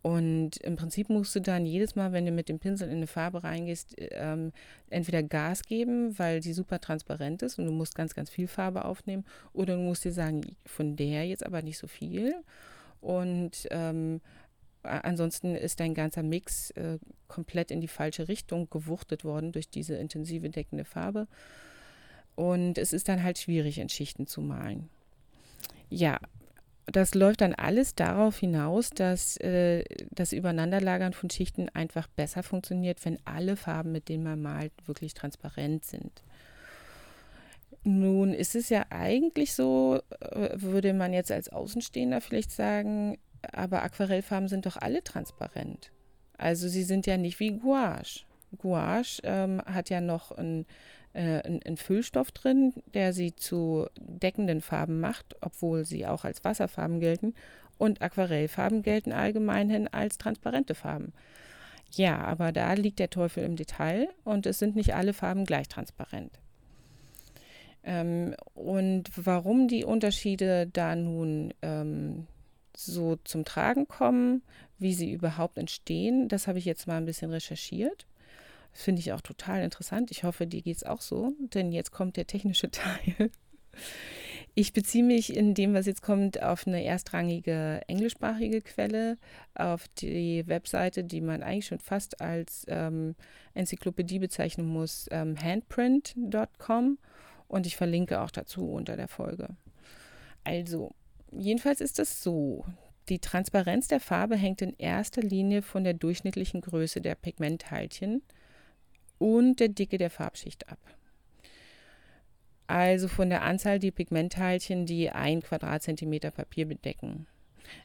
Und 0.02 0.58
im 0.58 0.76
Prinzip 0.76 1.10
musst 1.10 1.36
du 1.36 1.42
dann 1.42 1.66
jedes 1.66 1.96
Mal, 1.96 2.14
wenn 2.14 2.26
du 2.26 2.32
mit 2.32 2.50
dem 2.50 2.60
Pinsel 2.60 2.88
in 2.90 2.98
eine 2.98 3.08
Farbe 3.08 3.44
reingehst, 3.44 3.96
ähm, 3.98 4.54
entweder 4.90 5.24
Gas 5.24 5.64
geben, 5.64 6.18
weil 6.18 6.40
die 6.40 6.54
super 6.54 6.80
transparent 6.80 7.42
ist 7.42 7.60
und 7.60 7.66
du 7.66 7.72
musst 7.72 7.96
ganz, 7.96 8.14
ganz 8.14 8.30
viel 8.30 8.48
Farbe 8.48 8.86
aufnehmen, 8.86 9.26
oder 9.54 9.76
du 9.76 9.82
musst 9.82 10.06
dir 10.06 10.14
sagen, 10.14 10.42
von 10.66 10.96
der 10.96 11.28
jetzt 11.28 11.46
aber 11.46 11.62
nicht 11.62 11.78
so 11.78 11.88
viel. 11.88 12.36
Und 13.02 13.68
ähm, 13.72 14.22
ansonsten 14.84 15.56
ist 15.56 15.80
dein 15.80 15.94
ganzer 15.94 16.24
Mix 16.24 16.72
äh, 16.72 17.00
komplett 17.28 17.72
in 17.72 17.82
die 17.82 17.88
falsche 17.88 18.28
Richtung 18.28 18.70
gewuchtet 18.70 19.24
worden 19.26 19.52
durch 19.52 19.70
diese 19.70 19.96
intensive 19.96 20.50
deckende 20.50 20.86
Farbe. 20.86 21.28
Und 22.36 22.78
es 22.78 22.94
ist 22.94 23.10
dann 23.10 23.24
halt 23.24 23.40
schwierig, 23.40 23.80
in 23.80 23.90
Schichten 23.90 24.28
zu 24.28 24.42
malen. 24.42 24.90
Ja, 25.90 26.20
das 26.92 27.16
läuft 27.16 27.42
dann 27.42 27.54
alles 27.54 27.96
darauf 27.96 28.38
hinaus, 28.40 28.90
dass 28.92 29.38
äh, 29.38 29.84
das 30.12 30.32
Übereinanderlagern 30.32 31.14
von 31.14 31.30
Schichten 31.30 31.70
einfach 31.70 32.08
besser 32.08 32.44
funktioniert, 32.44 33.04
wenn 33.06 33.20
alle 33.26 33.58
Farben, 33.58 33.92
mit 33.92 34.10
denen 34.10 34.24
man 34.24 34.42
malt, 34.42 34.72
wirklich 34.86 35.14
transparent 35.14 35.86
sind. 35.86 36.24
Nun 37.84 38.34
ist 38.34 38.56
es 38.56 38.70
ja 38.70 38.86
eigentlich 38.90 39.54
so, 39.54 40.02
äh, 40.20 40.50
würde 40.56 40.94
man 40.94 41.14
jetzt 41.14 41.32
als 41.32 41.50
Außenstehender 41.50 42.22
vielleicht 42.22 42.52
sagen, 42.52 43.18
aber 43.52 43.84
Aquarellfarben 43.84 44.48
sind 44.48 44.66
doch 44.66 44.78
alle 44.78 45.04
transparent. 45.04 45.92
Also 46.38 46.68
sie 46.68 46.84
sind 46.84 47.06
ja 47.06 47.18
nicht 47.18 47.40
wie 47.40 47.58
Gouache. 47.58 48.26
Gouache 48.58 49.22
ähm, 49.24 49.62
hat 49.66 49.90
ja 49.90 50.02
noch 50.02 50.32
einen, 50.32 50.66
äh, 51.14 51.42
einen, 51.42 51.78
Füllstoff 51.78 52.32
drin, 52.32 52.74
der 52.94 53.14
sie 53.14 53.36
zu 53.36 53.88
deckenden 54.00 54.62
Farben 54.62 55.00
macht, 55.00 55.36
obwohl 55.42 55.86
sie 55.86 56.06
auch 56.06 56.26
als 56.26 56.44
Wasserfarben 56.44 57.00
gelten. 57.00 57.34
Und 57.78 58.02
Aquarellfarben 58.02 58.82
gelten 58.82 59.12
allgemeinhin 59.12 59.88
als 59.88 60.18
transparente 60.18 60.74
Farben. 60.74 61.14
Ja, 61.92 62.18
aber 62.20 62.52
da 62.52 62.74
liegt 62.74 63.00
der 63.00 63.10
Teufel 63.10 63.44
im 63.44 63.56
Detail 63.56 64.10
und 64.24 64.46
es 64.46 64.60
sind 64.60 64.76
nicht 64.76 64.96
alle 64.96 65.14
Farben 65.14 65.46
gleich 65.46 65.68
transparent. 65.68 66.32
Ähm, 67.84 68.36
und 68.54 69.12
warum 69.16 69.68
die 69.68 69.86
Unterschiede 69.86 70.68
da 70.68 70.96
nun 70.96 71.54
ähm, 71.62 72.28
so 72.76 73.18
zum 73.24 73.46
Tragen 73.46 73.88
kommen, 73.88 74.44
wie 74.78 74.94
sie 74.94 75.12
überhaupt 75.12 75.58
entstehen. 75.58 76.28
Das 76.28 76.48
habe 76.48 76.60
ich 76.60 76.66
jetzt 76.66 76.88
mal 76.88 76.98
ein 76.98 77.06
bisschen 77.06 77.32
recherchiert. 77.32 78.06
Finde 78.78 79.00
ich 79.00 79.12
auch 79.12 79.22
total 79.22 79.64
interessant. 79.64 80.12
Ich 80.12 80.24
hoffe, 80.24 80.46
dir 80.46 80.62
geht 80.62 80.78
es 80.78 80.84
auch 80.84 81.02
so, 81.02 81.34
denn 81.40 81.72
jetzt 81.72 81.92
kommt 81.92 82.18
der 82.18 82.28
technische 82.28 82.70
Teil. 82.72 83.32
Ich 84.54 84.74
beziehe 84.74 85.04
mich 85.04 85.36
in 85.36 85.54
dem, 85.54 85.74
was 85.74 85.86
jetzt 85.86 86.02
kommt, 86.02 86.42
auf 86.42 86.66
eine 86.66 86.84
erstrangige 86.84 87.82
englischsprachige 87.88 88.62
Quelle, 88.62 89.18
auf 89.54 89.88
die 90.00 90.48
Webseite, 90.48 91.04
die 91.04 91.22
man 91.22 91.44
eigentlich 91.44 91.68
schon 91.68 91.80
fast 91.80 92.22
als 92.22 92.66
ähm, 92.68 93.16
Enzyklopädie 93.54 94.20
bezeichnen 94.20 94.68
muss, 94.68 95.08
ähm, 95.12 95.36
handprint.com. 95.42 96.98
Und 97.48 97.66
ich 97.66 97.78
verlinke 97.78 98.22
auch 98.22 98.32
dazu 98.32 98.70
unter 98.72 98.96
der 98.96 99.08
Folge. 99.08 99.50
Also, 100.44 100.92
Jedenfalls 101.32 101.82
ist 101.82 102.00
es 102.00 102.24
so. 102.24 102.66
Die 103.10 103.20
Transparenz 103.20 103.88
der 103.88 104.00
Farbe 104.00 104.36
hängt 104.36 104.62
in 104.62 104.74
erster 104.78 105.22
Linie 105.22 105.62
von 105.62 105.84
der 105.84 105.94
durchschnittlichen 105.94 106.62
Größe 106.62 107.02
der 107.02 107.16
Pigmentteilchen 107.16 108.22
und 109.20 109.60
der 109.60 109.70
Dicke 109.70 109.98
der 109.98 110.10
Farbschicht 110.10 110.70
ab. 110.70 110.80
Also 112.68 113.08
von 113.08 113.30
der 113.30 113.44
Anzahl 113.44 113.80
der 113.80 113.92
Pigmentteilchen, 113.92 114.86
die 114.86 115.10
ein 115.10 115.42
Quadratzentimeter 115.42 116.32
Papier 116.32 116.68
bedecken. 116.68 117.28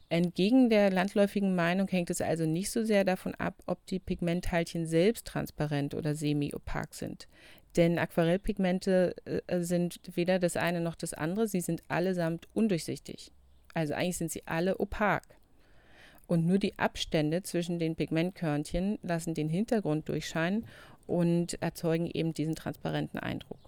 Entgegen 0.08 0.70
der 0.70 0.90
landläufigen 0.90 1.54
Meinung 1.54 1.88
hängt 1.88 2.10
es 2.10 2.20
also 2.20 2.46
nicht 2.46 2.70
so 2.70 2.84
sehr 2.84 3.04
davon 3.04 3.34
ab, 3.36 3.54
ob 3.66 3.84
die 3.86 3.98
Pigmentteilchen 3.98 4.86
selbst 4.86 5.26
transparent 5.26 5.94
oder 5.94 6.14
semi-opak 6.14 6.94
sind. 6.94 7.28
Denn 7.76 7.98
Aquarellpigmente 7.98 9.14
äh, 9.24 9.60
sind 9.60 10.00
weder 10.14 10.38
das 10.38 10.56
eine 10.56 10.80
noch 10.80 10.94
das 10.94 11.14
andere, 11.14 11.48
sie 11.48 11.60
sind 11.60 11.82
allesamt 11.88 12.46
undurchsichtig. 12.52 13.32
Also 13.74 13.94
eigentlich 13.94 14.18
sind 14.18 14.30
sie 14.30 14.42
alle 14.46 14.78
opak. 14.78 15.22
Und 16.26 16.46
nur 16.46 16.58
die 16.58 16.78
Abstände 16.78 17.42
zwischen 17.42 17.78
den 17.78 17.96
Pigmentkörnchen 17.96 18.98
lassen 19.02 19.34
den 19.34 19.48
Hintergrund 19.48 20.08
durchscheinen 20.08 20.66
und 21.06 21.60
erzeugen 21.62 22.10
eben 22.12 22.34
diesen 22.34 22.54
transparenten 22.54 23.18
Eindruck. 23.18 23.58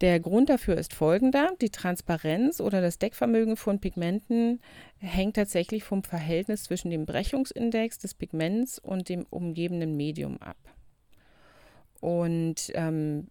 Der 0.00 0.18
Grund 0.18 0.48
dafür 0.48 0.76
ist 0.76 0.94
folgender. 0.94 1.50
Die 1.60 1.70
Transparenz 1.70 2.60
oder 2.60 2.80
das 2.80 2.98
Deckvermögen 2.98 3.56
von 3.56 3.80
Pigmenten 3.80 4.60
hängt 4.98 5.36
tatsächlich 5.36 5.84
vom 5.84 6.02
Verhältnis 6.04 6.64
zwischen 6.64 6.90
dem 6.90 7.04
Brechungsindex 7.04 7.98
des 7.98 8.14
Pigments 8.14 8.78
und 8.78 9.08
dem 9.08 9.26
umgebenden 9.28 9.96
Medium 9.96 10.40
ab. 10.40 10.56
Und 12.00 12.72
ähm, 12.74 13.28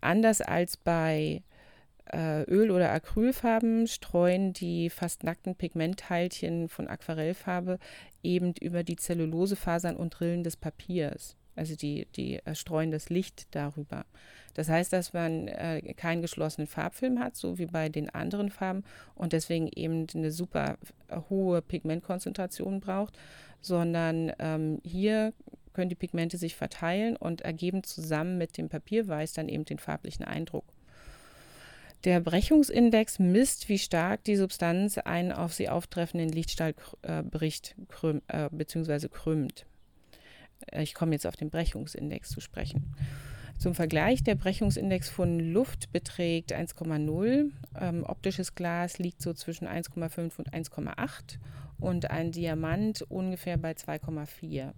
anders 0.00 0.40
als 0.40 0.76
bei 0.78 1.42
Öl- 2.12 2.70
oder 2.70 2.92
Acrylfarben 2.92 3.86
streuen 3.86 4.52
die 4.52 4.90
fast 4.90 5.24
nackten 5.24 5.54
Pigmentteilchen 5.54 6.68
von 6.68 6.86
Aquarellfarbe 6.86 7.78
eben 8.22 8.54
über 8.60 8.82
die 8.82 8.96
Zellulosefasern 8.96 9.96
und 9.96 10.20
Rillen 10.20 10.44
des 10.44 10.56
Papiers. 10.56 11.36
Also 11.56 11.76
die, 11.76 12.06
die 12.16 12.44
äh, 12.44 12.54
streuen 12.54 12.90
das 12.90 13.10
Licht 13.10 13.46
darüber. 13.54 14.04
Das 14.54 14.68
heißt, 14.68 14.92
dass 14.92 15.12
man 15.12 15.48
äh, 15.48 15.94
keinen 15.94 16.22
geschlossenen 16.22 16.66
Farbfilm 16.66 17.18
hat, 17.18 17.36
so 17.36 17.58
wie 17.58 17.66
bei 17.66 17.88
den 17.88 18.10
anderen 18.10 18.50
Farben 18.50 18.84
und 19.14 19.32
deswegen 19.32 19.68
eben 19.74 20.06
eine 20.14 20.30
super 20.30 20.78
äh, 21.08 21.16
hohe 21.28 21.62
Pigmentkonzentration 21.62 22.80
braucht, 22.80 23.18
sondern 23.60 24.32
ähm, 24.38 24.80
hier 24.84 25.32
können 25.72 25.88
die 25.88 25.96
Pigmente 25.96 26.38
sich 26.38 26.54
verteilen 26.54 27.16
und 27.16 27.40
ergeben 27.40 27.82
zusammen 27.82 28.38
mit 28.38 28.58
dem 28.58 28.68
Papierweiß 28.68 29.32
dann 29.32 29.48
eben 29.48 29.64
den 29.64 29.78
farblichen 29.78 30.24
Eindruck. 30.24 30.64
Der 32.04 32.20
Brechungsindex 32.20 33.18
misst, 33.18 33.70
wie 33.70 33.78
stark 33.78 34.24
die 34.24 34.36
Substanz 34.36 34.98
einen 34.98 35.32
auf 35.32 35.54
sie 35.54 35.70
auftreffenden 35.70 36.28
Lichtstrahl 36.28 36.74
äh, 37.00 37.22
bricht 37.22 37.76
krüm, 37.88 38.20
äh, 38.28 38.50
bzw. 38.52 39.08
krümmt. 39.08 39.64
Ich 40.70 40.92
komme 40.92 41.12
jetzt 41.12 41.26
auf 41.26 41.36
den 41.36 41.48
Brechungsindex 41.48 42.28
zu 42.28 42.40
sprechen. 42.40 42.94
Zum 43.58 43.74
Vergleich, 43.74 44.22
der 44.22 44.34
Brechungsindex 44.34 45.08
von 45.08 45.38
Luft 45.38 45.92
beträgt 45.92 46.52
1,0, 46.52 47.50
ähm, 47.80 48.04
optisches 48.04 48.54
Glas 48.54 48.98
liegt 48.98 49.22
so 49.22 49.32
zwischen 49.32 49.66
1,5 49.66 50.38
und 50.38 50.52
1,8 50.52 51.38
und 51.78 52.10
ein 52.10 52.32
Diamant 52.32 53.02
ungefähr 53.02 53.56
bei 53.56 53.72
2,4. 53.72 54.72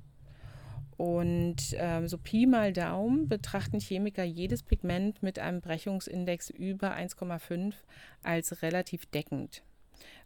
Und 0.97 1.75
ähm, 1.75 2.09
so 2.09 2.17
Pi 2.17 2.47
mal 2.47 2.73
Daumen 2.73 3.29
betrachten 3.29 3.81
Chemiker 3.81 4.25
jedes 4.25 4.63
Pigment 4.63 5.23
mit 5.23 5.39
einem 5.39 5.61
Brechungsindex 5.61 6.51
über 6.51 6.95
1,5 6.97 7.75
als 8.23 8.63
relativ 8.63 9.07
deckend. 9.07 9.63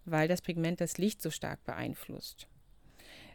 weil 0.04 0.28
das 0.28 0.42
Pigment 0.42 0.80
das 0.80 0.98
Licht 0.98 1.22
so 1.22 1.30
stark 1.30 1.64
beeinflusst. 1.64 2.48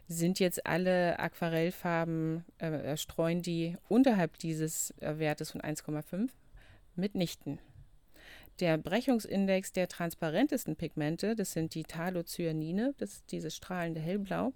Sind 0.08 0.38
jetzt 0.38 0.66
alle 0.66 1.18
Aquarellfarben, 1.18 2.44
äh, 2.58 2.92
äh 2.92 2.96
streuen 2.96 3.42
die 3.42 3.76
unterhalb 3.88 4.38
dieses 4.38 4.92
äh, 5.00 5.18
Wertes 5.18 5.52
von 5.52 5.60
1,5? 5.60 6.30
Mitnichten. 6.94 7.58
Der 8.60 8.78
Brechungsindex 8.78 9.72
der 9.72 9.86
transparentesten 9.88 10.76
Pigmente, 10.76 11.36
das 11.36 11.52
sind 11.52 11.74
die 11.74 11.82
Thalocyanine, 11.82 12.94
das 12.96 13.14
ist 13.14 13.32
dieses 13.32 13.54
strahlende 13.54 14.00
Hellblau, 14.00 14.54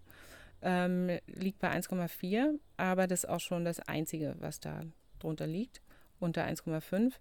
ähm, 0.63 1.19
liegt 1.27 1.59
bei 1.59 1.71
1,4, 1.71 2.59
aber 2.77 3.07
das 3.07 3.25
ist 3.25 3.31
auch 3.31 3.41
schon 3.41 3.65
das 3.65 3.81
Einzige, 3.81 4.37
was 4.39 4.61
da 4.61 4.83
drunter 5.19 5.47
liegt, 5.47 5.81
unter 6.19 6.45
1,5. 6.45 7.13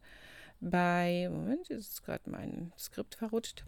Bei, 0.62 1.30
Moment, 1.32 1.70
jetzt 1.70 1.92
ist 1.94 2.04
gerade 2.04 2.30
mein 2.30 2.74
Skript 2.78 3.16
verrutscht. 3.16 3.64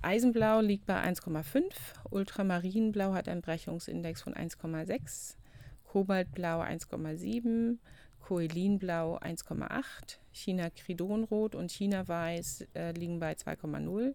Eisenblau 0.00 0.60
liegt 0.60 0.86
bei 0.86 1.02
1,5, 1.02 1.72
Ultramarinblau 2.10 3.12
hat 3.14 3.28
einen 3.28 3.42
Brechungsindex 3.42 4.22
von 4.22 4.34
1,6, 4.34 5.36
Kobaltblau 5.84 6.60
1,7, 6.62 7.78
Koelinblau 8.20 9.18
1,8, 9.18 10.18
China-Kridonrot 10.30 11.56
und 11.56 11.72
China-Weiß 11.72 12.68
äh, 12.74 12.92
liegen 12.92 13.18
bei 13.18 13.32
2,0 13.32 14.14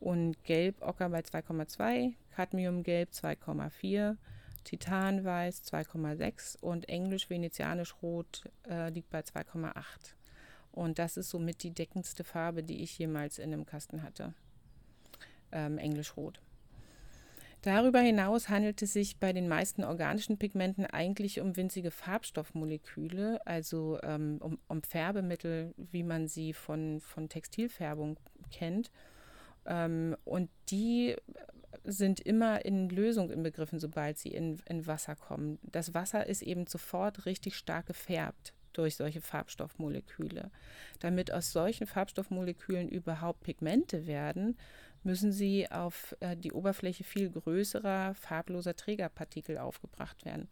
und 0.00 0.42
Gelb-Ocker 0.42 1.10
bei 1.10 1.20
2,2, 1.20 2.14
Cadmiumgelb 2.34 3.10
2,4, 3.10 4.16
Titanweiß 4.64 5.64
2,6 5.64 6.58
und 6.60 6.88
Englisch-Venezianisch-Rot 6.88 8.44
äh, 8.68 8.90
liegt 8.90 9.10
bei 9.10 9.20
2,8. 9.20 9.74
Und 10.72 10.98
das 10.98 11.16
ist 11.16 11.30
somit 11.30 11.62
die 11.62 11.70
deckendste 11.70 12.24
Farbe, 12.24 12.62
die 12.62 12.82
ich 12.82 12.98
jemals 12.98 13.38
in 13.38 13.52
einem 13.52 13.66
Kasten 13.66 14.02
hatte. 14.02 14.34
Ähm, 15.52 15.78
Englisch-Rot. 15.78 16.40
Darüber 17.62 18.00
hinaus 18.00 18.48
handelt 18.48 18.82
es 18.82 18.92
sich 18.92 19.18
bei 19.18 19.32
den 19.32 19.46
meisten 19.46 19.84
organischen 19.84 20.36
Pigmenten 20.36 20.84
eigentlich 20.84 21.40
um 21.40 21.56
winzige 21.56 21.92
Farbstoffmoleküle, 21.92 23.40
also 23.46 24.00
ähm, 24.02 24.38
um, 24.40 24.58
um, 24.66 24.82
Färbemittel, 24.82 25.72
wie 25.76 26.02
man 26.02 26.26
sie 26.26 26.54
von, 26.54 27.00
von 27.00 27.28
Textilfärbung 27.28 28.18
kennt. 28.50 28.90
Ähm, 29.64 30.16
und 30.24 30.50
die 30.70 31.14
sind 31.84 32.20
immer 32.20 32.64
in 32.64 32.88
Lösung 32.88 33.30
inbegriffen, 33.30 33.78
sobald 33.78 34.18
sie 34.18 34.30
in, 34.30 34.60
in 34.68 34.86
Wasser 34.86 35.16
kommen. 35.16 35.58
Das 35.62 35.94
Wasser 35.94 36.26
ist 36.26 36.42
eben 36.42 36.66
sofort 36.66 37.26
richtig 37.26 37.56
stark 37.56 37.86
gefärbt 37.86 38.54
durch 38.72 38.96
solche 38.96 39.20
Farbstoffmoleküle. 39.20 40.50
Damit 41.00 41.32
aus 41.32 41.52
solchen 41.52 41.86
Farbstoffmolekülen 41.86 42.88
überhaupt 42.88 43.42
Pigmente 43.42 44.06
werden, 44.06 44.56
müssen 45.02 45.32
sie 45.32 45.70
auf 45.70 46.16
äh, 46.20 46.36
die 46.36 46.52
Oberfläche 46.52 47.04
viel 47.04 47.30
größerer, 47.30 48.14
farbloser 48.14 48.76
Trägerpartikel 48.76 49.58
aufgebracht 49.58 50.24
werden. 50.24 50.48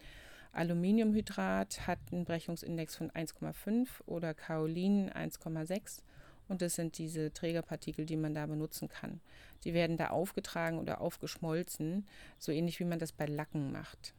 Aluminiumhydrat 0.53 1.87
hat 1.87 2.01
einen 2.11 2.25
Brechungsindex 2.25 2.97
von 2.97 3.11
1,5 3.13 3.87
oder 4.07 4.35
Kaolin 4.35 5.11
1,6 5.11 6.03
und 6.51 6.63
das 6.63 6.75
sind 6.75 6.99
diese 6.99 7.33
Trägerpartikel, 7.33 8.05
die 8.05 8.17
man 8.17 8.35
da 8.35 8.45
benutzen 8.45 8.89
kann. 8.89 9.21
Die 9.63 9.73
werden 9.73 9.97
da 9.97 10.09
aufgetragen 10.09 10.81
oder 10.81 11.01
aufgeschmolzen, 11.01 12.09
so 12.39 12.51
ähnlich 12.51 12.81
wie 12.81 12.85
man 12.85 12.99
das 12.99 13.13
bei 13.13 13.27
Lacken 13.27 13.71
macht. 13.71 14.15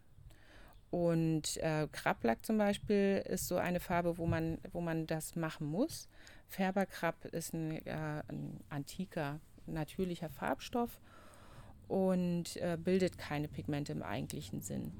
Und 0.91 1.57
äh, 1.57 1.89
Krablack 1.91 2.45
zum 2.45 2.57
Beispiel 2.57 3.21
ist 3.27 3.49
so 3.49 3.57
eine 3.57 3.81
Farbe, 3.81 4.17
wo 4.17 4.25
man, 4.25 4.59
wo 4.71 4.79
man 4.79 5.07
das 5.07 5.35
machen 5.35 5.67
muss. 5.67 6.07
Färberkrab 6.47 7.25
ist 7.25 7.53
ein, 7.53 7.85
äh, 7.85 8.23
ein 8.27 8.61
antiker 8.69 9.41
natürlicher 9.67 10.29
Farbstoff 10.29 11.01
und 11.89 12.55
äh, 12.57 12.77
bildet 12.81 13.17
keine 13.17 13.49
Pigmente 13.49 13.91
im 13.91 14.03
eigentlichen 14.03 14.61
Sinn. 14.61 14.93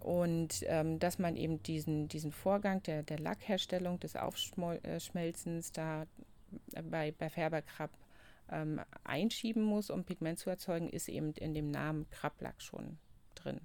Und 0.00 0.64
ähm, 0.66 0.98
dass 0.98 1.18
man 1.18 1.36
eben 1.36 1.62
diesen, 1.62 2.08
diesen 2.08 2.32
Vorgang 2.32 2.82
der, 2.84 3.02
der 3.02 3.18
Lackherstellung, 3.18 3.98
des 4.00 4.16
Aufschmelzens 4.16 5.72
da 5.72 6.06
äh, 6.74 6.82
bei, 6.82 7.12
bei 7.12 7.28
Färberkrab 7.28 7.90
ähm, 8.50 8.80
einschieben 9.04 9.62
muss, 9.62 9.90
um 9.90 10.04
Pigment 10.04 10.38
zu 10.38 10.50
erzeugen, 10.50 10.88
ist 10.88 11.08
eben 11.08 11.32
in 11.34 11.54
dem 11.54 11.70
Namen 11.70 12.08
Krablack 12.10 12.62
schon 12.62 12.98
drin. 13.34 13.60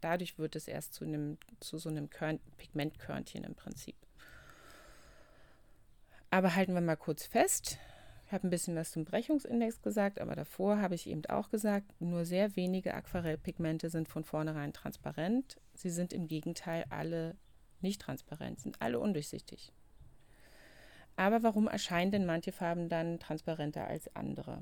Dadurch 0.00 0.38
wird 0.38 0.56
es 0.56 0.68
erst 0.68 0.94
zu, 0.94 1.04
einem, 1.04 1.38
zu 1.60 1.78
so 1.78 1.88
einem 1.88 2.10
Körn, 2.10 2.38
Pigmentkörnchen 2.58 3.44
im 3.44 3.54
Prinzip. 3.54 3.96
Aber 6.30 6.54
halten 6.54 6.74
wir 6.74 6.80
mal 6.80 6.96
kurz 6.96 7.26
fest, 7.26 7.78
ich 8.26 8.32
habe 8.32 8.48
ein 8.48 8.50
bisschen 8.50 8.74
was 8.74 8.90
zum 8.90 9.04
Brechungsindex 9.04 9.82
gesagt, 9.82 10.20
aber 10.20 10.34
davor 10.34 10.80
habe 10.80 10.96
ich 10.96 11.08
eben 11.08 11.24
auch 11.26 11.48
gesagt, 11.48 12.00
nur 12.00 12.24
sehr 12.24 12.56
wenige 12.56 12.92
Aquarellpigmente 12.92 13.88
sind 13.88 14.08
von 14.08 14.24
vornherein 14.24 14.72
transparent. 14.72 15.58
Sie 15.74 15.90
sind 15.90 16.12
im 16.12 16.26
Gegenteil 16.26 16.84
alle 16.90 17.36
nicht 17.82 18.00
transparent, 18.00 18.58
sind 18.58 18.82
alle 18.82 18.98
undurchsichtig. 18.98 19.72
Aber 21.14 21.44
warum 21.44 21.68
erscheinen 21.68 22.10
denn 22.10 22.26
manche 22.26 22.50
Farben 22.50 22.88
dann 22.88 23.20
transparenter 23.20 23.86
als 23.86 24.14
andere? 24.16 24.60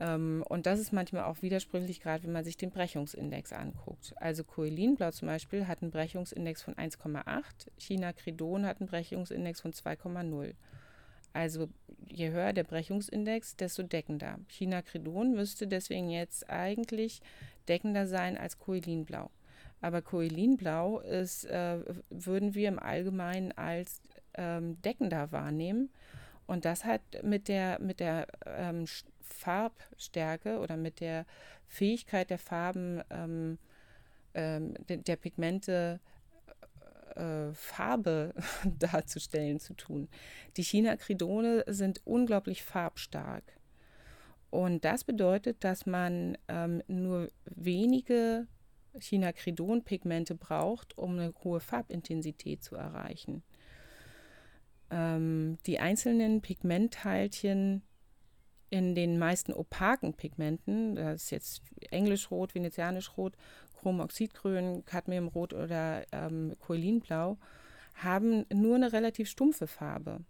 Ähm, 0.00 0.44
und 0.48 0.66
das 0.66 0.80
ist 0.80 0.92
manchmal 0.92 1.24
auch 1.24 1.42
widersprüchlich, 1.42 2.00
gerade 2.00 2.24
wenn 2.24 2.32
man 2.32 2.44
sich 2.44 2.56
den 2.56 2.70
Brechungsindex 2.72 3.52
anguckt. 3.52 4.14
Also 4.16 4.42
Coelinblau 4.42 5.12
zum 5.12 5.28
Beispiel 5.28 5.68
hat 5.68 5.80
einen 5.80 5.92
Brechungsindex 5.92 6.60
von 6.60 6.74
1,8, 6.74 7.44
China 7.78 8.12
Credon 8.12 8.66
hat 8.66 8.80
einen 8.80 8.88
Brechungsindex 8.88 9.60
von 9.60 9.72
2,0. 9.72 10.54
Also 11.36 11.68
je 12.08 12.30
höher 12.30 12.54
der 12.54 12.64
Brechungsindex, 12.64 13.56
desto 13.56 13.82
deckender. 13.82 14.38
China-Credon 14.48 15.34
müsste 15.34 15.66
deswegen 15.66 16.08
jetzt 16.08 16.48
eigentlich 16.48 17.20
deckender 17.68 18.06
sein 18.06 18.38
als 18.38 18.58
Coelinblau. 18.58 19.30
Aber 19.82 20.00
Coelinblau 20.00 21.00
ist, 21.00 21.44
äh, 21.44 21.80
würden 22.08 22.54
wir 22.54 22.68
im 22.68 22.78
Allgemeinen 22.78 23.52
als 23.52 24.00
ähm, 24.34 24.80
deckender 24.80 25.30
wahrnehmen. 25.30 25.90
Und 26.46 26.64
das 26.64 26.86
hat 26.86 27.02
mit 27.22 27.48
der, 27.48 27.80
mit 27.80 28.00
der 28.00 28.28
ähm, 28.46 28.86
Farbstärke 29.20 30.60
oder 30.60 30.78
mit 30.78 31.00
der 31.00 31.26
Fähigkeit 31.66 32.30
der 32.30 32.38
Farben 32.38 33.02
ähm, 33.10 33.58
ähm 34.32 34.74
der, 34.88 34.98
der 34.98 35.16
Pigmente 35.16 36.00
äh, 37.16 37.52
Farbe 37.54 38.34
darzustellen 38.78 39.60
zu 39.60 39.74
tun. 39.74 40.08
Die 40.56 40.62
Chinacridone 40.62 41.64
sind 41.66 42.00
unglaublich 42.04 42.62
farbstark. 42.62 43.44
Und 44.50 44.84
das 44.84 45.04
bedeutet, 45.04 45.64
dass 45.64 45.86
man 45.86 46.38
ähm, 46.48 46.82
nur 46.86 47.30
wenige 47.44 48.46
Chinacridon-Pigmente 48.98 50.34
braucht, 50.34 50.96
um 50.96 51.12
eine 51.18 51.34
hohe 51.44 51.60
Farbintensität 51.60 52.62
zu 52.62 52.76
erreichen. 52.76 53.42
Ähm, 54.90 55.58
die 55.66 55.78
einzelnen 55.78 56.40
Pigmentteilchen 56.40 57.82
in 58.70 58.94
den 58.94 59.18
meisten 59.18 59.52
opaken 59.52 60.14
Pigmenten, 60.14 60.96
das 60.96 61.24
ist 61.24 61.30
jetzt 61.30 61.62
Englischrot, 61.90 62.54
Venezianischrot, 62.54 63.34
Chromoxidgrün, 63.80 64.84
Cadmiumrot 64.84 65.52
oder 65.52 66.04
ähm, 66.12 66.54
Coelinblau, 66.60 67.38
haben 67.94 68.44
nur 68.52 68.76
eine 68.76 68.92
relativ 68.92 69.28
stumpfe 69.28 69.66
Farbe. 69.66 70.20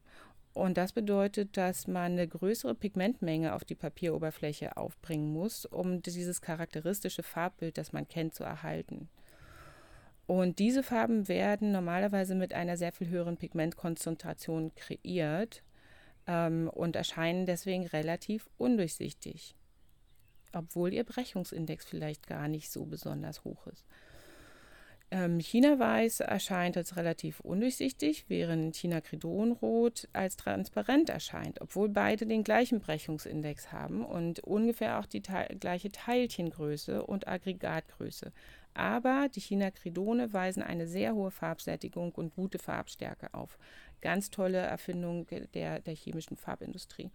Und 0.52 0.78
das 0.78 0.92
bedeutet, 0.92 1.56
dass 1.56 1.86
man 1.86 2.12
eine 2.12 2.26
größere 2.26 2.74
Pigmentmenge 2.74 3.54
auf 3.54 3.64
die 3.64 3.74
Papieroberfläche 3.74 4.76
aufbringen 4.76 5.30
muss, 5.32 5.66
um 5.66 6.00
dieses 6.00 6.40
charakteristische 6.40 7.22
Farbbild, 7.22 7.76
das 7.76 7.92
man 7.92 8.08
kennt, 8.08 8.34
zu 8.34 8.42
erhalten. 8.42 9.08
Und 10.26 10.58
diese 10.58 10.82
Farben 10.82 11.28
werden 11.28 11.72
normalerweise 11.72 12.34
mit 12.34 12.52
einer 12.52 12.76
sehr 12.76 12.92
viel 12.92 13.08
höheren 13.08 13.36
Pigmentkonzentration 13.36 14.74
kreiert 14.74 15.62
ähm, 16.26 16.68
und 16.68 16.96
erscheinen 16.96 17.46
deswegen 17.46 17.86
relativ 17.86 18.48
undurchsichtig, 18.58 19.54
obwohl 20.52 20.92
ihr 20.92 21.04
Brechungsindex 21.04 21.84
vielleicht 21.84 22.26
gar 22.26 22.48
nicht 22.48 22.70
so 22.70 22.84
besonders 22.84 23.44
hoch 23.44 23.66
ist. 23.66 23.84
Ähm, 25.12 25.38
China-Weiß 25.38 26.18
erscheint 26.20 26.76
als 26.76 26.96
relativ 26.96 27.38
undurchsichtig, 27.38 28.24
während 28.26 28.74
China-Credonrot 28.74 30.08
als 30.12 30.36
transparent 30.36 31.10
erscheint, 31.10 31.60
obwohl 31.60 31.88
beide 31.88 32.26
den 32.26 32.42
gleichen 32.42 32.80
Brechungsindex 32.80 33.70
haben 33.70 34.04
und 34.04 34.40
ungefähr 34.40 34.98
auch 34.98 35.06
die 35.06 35.22
te 35.22 35.46
gleiche 35.60 35.92
Teilchengröße 35.92 37.04
und 37.04 37.28
Aggregatgröße. 37.28 38.32
Aber 38.74 39.28
die 39.32 39.40
China-Credone 39.40 40.32
weisen 40.32 40.62
eine 40.62 40.88
sehr 40.88 41.14
hohe 41.14 41.30
Farbsättigung 41.30 42.10
und 42.12 42.34
gute 42.34 42.58
Farbstärke 42.58 43.32
auf. 43.32 43.58
Ganz 44.06 44.30
tolle 44.30 44.58
Erfindung 44.58 45.26
der, 45.52 45.80
der 45.80 45.94
chemischen 45.96 46.36
Farbindustrie. 46.36 47.10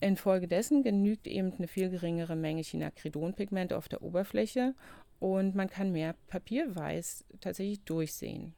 Infolgedessen 0.00 0.82
genügt 0.82 1.26
eben 1.26 1.50
eine 1.54 1.66
viel 1.66 1.88
geringere 1.88 2.36
Menge 2.36 2.60
Chinacridonpigmente 2.60 3.74
auf 3.74 3.88
der 3.88 4.02
Oberfläche 4.02 4.74
und 5.18 5.54
man 5.54 5.70
kann 5.70 5.90
mehr 5.90 6.14
Papierweiß 6.26 7.24
tatsächlich 7.40 7.80
durchsehen. 7.84 8.52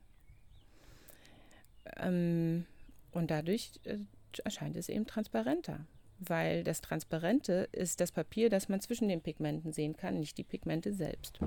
Ähm, 1.98 2.66
und 3.12 3.30
dadurch 3.30 3.78
äh, 3.84 3.98
erscheint 4.42 4.76
es 4.76 4.88
eben 4.88 5.06
transparenter, 5.06 5.86
weil 6.18 6.64
das 6.64 6.80
Transparente 6.80 7.68
ist 7.70 8.00
das 8.00 8.10
Papier, 8.10 8.50
das 8.50 8.68
man 8.68 8.80
zwischen 8.80 9.06
den 9.06 9.20
Pigmenten 9.20 9.72
sehen 9.72 9.96
kann, 9.96 10.18
nicht 10.18 10.36
die 10.36 10.42
Pigmente 10.42 10.92
selbst. 10.92 11.38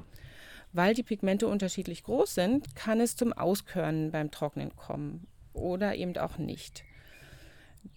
Weil 0.71 0.93
die 0.93 1.03
Pigmente 1.03 1.45
unterschiedlich 1.45 2.03
groß 2.03 2.35
sind, 2.35 2.73
kann 2.73 3.01
es 3.01 3.17
zum 3.17 3.33
Auskörnen 3.33 4.11
beim 4.11 4.31
Trocknen 4.31 4.73
kommen 4.77 5.27
oder 5.53 5.95
eben 5.95 6.17
auch 6.17 6.37
nicht. 6.37 6.83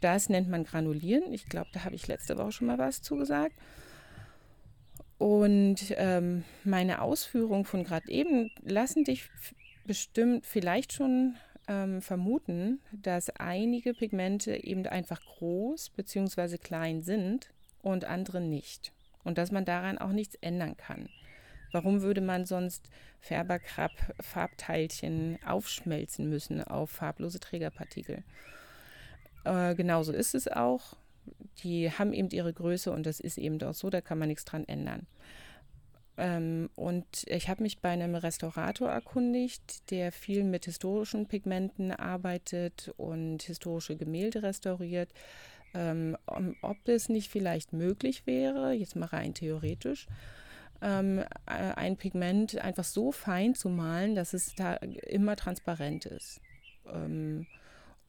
Das 0.00 0.28
nennt 0.28 0.48
man 0.48 0.64
Granulieren. 0.64 1.32
Ich 1.32 1.48
glaube, 1.48 1.70
da 1.72 1.84
habe 1.84 1.94
ich 1.94 2.08
letzte 2.08 2.36
Woche 2.38 2.52
schon 2.52 2.66
mal 2.66 2.78
was 2.78 3.02
zugesagt. 3.02 3.54
Und 5.18 5.94
ähm, 5.96 6.44
meine 6.64 7.00
Ausführungen 7.00 7.64
von 7.64 7.84
gerade 7.84 8.10
eben 8.10 8.50
lassen 8.62 9.04
dich 9.04 9.30
bestimmt 9.86 10.44
vielleicht 10.44 10.92
schon 10.92 11.36
ähm, 11.68 12.02
vermuten, 12.02 12.80
dass 12.92 13.30
einige 13.30 13.94
Pigmente 13.94 14.62
eben 14.62 14.86
einfach 14.86 15.20
groß 15.24 15.90
bzw. 15.90 16.58
klein 16.58 17.02
sind 17.02 17.50
und 17.82 18.04
andere 18.04 18.40
nicht. 18.40 18.92
Und 19.24 19.38
dass 19.38 19.50
man 19.50 19.64
daran 19.64 19.98
auch 19.98 20.12
nichts 20.12 20.34
ändern 20.36 20.76
kann. 20.76 21.08
Warum 21.72 22.02
würde 22.02 22.20
man 22.20 22.46
sonst 22.46 22.88
Färberkrabb-Farbteilchen 23.20 25.38
aufschmelzen 25.44 26.28
müssen 26.28 26.62
auf 26.62 26.90
farblose 26.90 27.40
Trägerpartikel? 27.40 28.22
Äh, 29.44 29.74
genauso 29.74 30.12
ist 30.12 30.34
es 30.34 30.46
auch. 30.48 30.96
Die 31.62 31.90
haben 31.90 32.12
eben 32.12 32.28
ihre 32.30 32.52
Größe 32.52 32.92
und 32.92 33.06
das 33.06 33.20
ist 33.20 33.38
eben 33.38 33.62
auch 33.62 33.74
so, 33.74 33.90
da 33.90 34.00
kann 34.00 34.18
man 34.18 34.28
nichts 34.28 34.44
dran 34.44 34.66
ändern. 34.68 35.06
Ähm, 36.18 36.70
und 36.76 37.24
ich 37.26 37.48
habe 37.48 37.62
mich 37.62 37.80
bei 37.80 37.90
einem 37.90 38.14
Restaurator 38.14 38.88
erkundigt, 38.88 39.90
der 39.90 40.12
viel 40.12 40.44
mit 40.44 40.64
historischen 40.64 41.26
Pigmenten 41.26 41.92
arbeitet 41.92 42.92
und 42.96 43.42
historische 43.42 43.96
Gemälde 43.96 44.42
restauriert, 44.42 45.12
ähm, 45.74 46.16
ob 46.62 46.88
es 46.88 47.08
nicht 47.08 47.30
vielleicht 47.30 47.72
möglich 47.72 48.26
wäre, 48.26 48.72
jetzt 48.72 48.96
mal 48.96 49.06
rein 49.06 49.34
theoretisch, 49.34 50.06
ähm, 50.82 51.18
äh, 51.18 51.24
ein 51.46 51.96
Pigment 51.96 52.58
einfach 52.58 52.84
so 52.84 53.12
fein 53.12 53.54
zu 53.54 53.68
malen, 53.68 54.14
dass 54.14 54.34
es 54.34 54.54
da 54.54 54.74
immer 54.74 55.36
transparent 55.36 56.06
ist. 56.06 56.40
Ähm, 56.86 57.46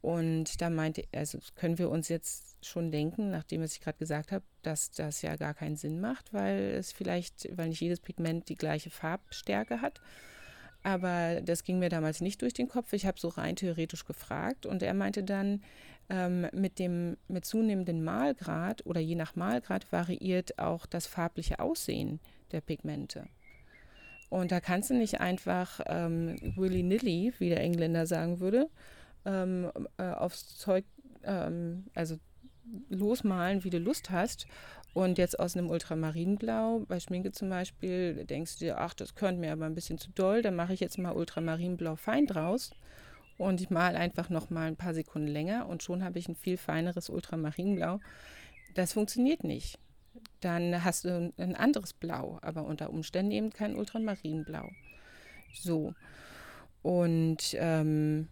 und 0.01 0.62
da 0.62 0.69
meinte 0.69 1.03
also 1.13 1.39
können 1.56 1.77
wir 1.80 1.89
uns 1.89 2.08
jetzt 2.08 2.65
schon 2.65 2.91
denken, 2.91 3.32
nachdem 3.32 3.62
was 3.62 3.73
ich 3.73 3.82
gerade 3.82 3.97
gesagt 3.97 4.32
habe, 4.32 4.45
dass 4.62 4.91
das 4.91 5.21
ja 5.21 5.36
gar 5.36 5.53
keinen 5.53 5.75
Sinn 5.75 5.99
macht, 5.99 6.34
weil 6.34 6.75
es 6.77 6.91
vielleicht, 6.91 7.49
weil 7.58 7.69
nicht 7.69 7.82
jedes 7.82 7.99
Pigment 7.99 8.47
die 8.49 8.56
gleiche 8.56 8.89
Farbstärke 8.89 9.82
hat. 9.82 9.99
Aber 10.84 11.41
das 11.41 11.63
ging 11.63 11.80
mir 11.80 11.89
damals 11.89 12.21
nicht 12.21 12.41
durch 12.41 12.53
den 12.53 12.67
Kopf. 12.67 12.93
Ich 12.93 13.06
habe 13.06 13.19
so 13.19 13.27
rein 13.30 13.56
theoretisch 13.56 14.06
gefragt 14.06 14.65
und 14.65 14.84
er 14.84 14.93
meinte 14.93 15.23
dann, 15.23 15.62
ähm, 16.10 16.47
mit 16.53 16.80
dem 16.80 17.17
mit 17.27 17.43
zunehmendem 17.43 18.03
Malgrad 18.03 18.86
oder 18.86 19.01
je 19.01 19.15
nach 19.15 19.36
Malgrad 19.36 19.91
variiert 19.91 20.58
auch 20.58 20.86
das 20.86 21.06
farbliche 21.06 21.60
Aussehen 21.60 22.21
der 22.51 22.62
Pigmente. 22.62 23.27
Und 24.29 24.51
da 24.51 24.60
kannst 24.60 24.89
du 24.89 24.93
nicht 24.93 25.21
einfach 25.21 25.79
ähm, 25.86 26.36
willy-nilly, 26.55 27.33
wie 27.39 27.49
der 27.49 27.62
Engländer 27.62 28.05
sagen 28.05 28.39
würde, 28.39 28.69
ähm, 29.25 29.71
äh, 29.97 30.03
aufs 30.03 30.57
Zeug, 30.57 30.86
ähm, 31.23 31.86
also 31.93 32.17
losmalen, 32.89 33.63
wie 33.63 33.69
du 33.69 33.79
Lust 33.79 34.10
hast. 34.10 34.47
Und 34.93 35.17
jetzt 35.17 35.39
aus 35.39 35.55
einem 35.55 35.69
Ultramarinblau, 35.69 36.86
bei 36.88 36.99
Schminke 36.99 37.31
zum 37.31 37.49
Beispiel, 37.49 38.25
denkst 38.25 38.57
du 38.57 38.65
dir, 38.65 38.79
ach, 38.79 38.93
das 38.93 39.15
könnte 39.15 39.39
mir 39.39 39.51
aber 39.51 39.65
ein 39.65 39.75
bisschen 39.75 39.99
zu 39.99 40.10
doll, 40.12 40.41
dann 40.41 40.55
mache 40.55 40.73
ich 40.73 40.79
jetzt 40.79 40.97
mal 40.97 41.12
Ultramarinblau 41.12 41.95
fein 41.95 42.25
draus. 42.25 42.71
Und 43.38 43.62
ich 43.62 43.69
male 43.69 43.97
einfach 43.97 44.29
noch 44.29 44.49
mal 44.49 44.67
ein 44.67 44.75
paar 44.75 44.95
Sekunden 44.95 45.27
länger 45.27 45.67
und 45.67 45.83
schon 45.83 46.03
habe 46.03 46.17
ich 46.17 46.27
ein 46.27 46.36
viel 46.36 46.57
feineres 46.57 47.10
Ultramarinblau. 47.10 47.99
Das 48.73 48.93
funktioniert 48.93 49.43
nicht. 49.43 49.77
Dann 50.41 50.84
hast 50.84 51.06
du 51.06 51.34
ein 51.38 51.56
anderes 51.56 51.93
Blau, 51.93 52.39
aber 52.41 52.65
unter 52.65 52.89
Umständen 52.89 53.32
eben 53.32 53.49
kein 53.51 53.75
Ultramarinblau. 53.75 54.69
So. 55.53 55.93
Und 56.82 57.56
ähm, 57.58 58.27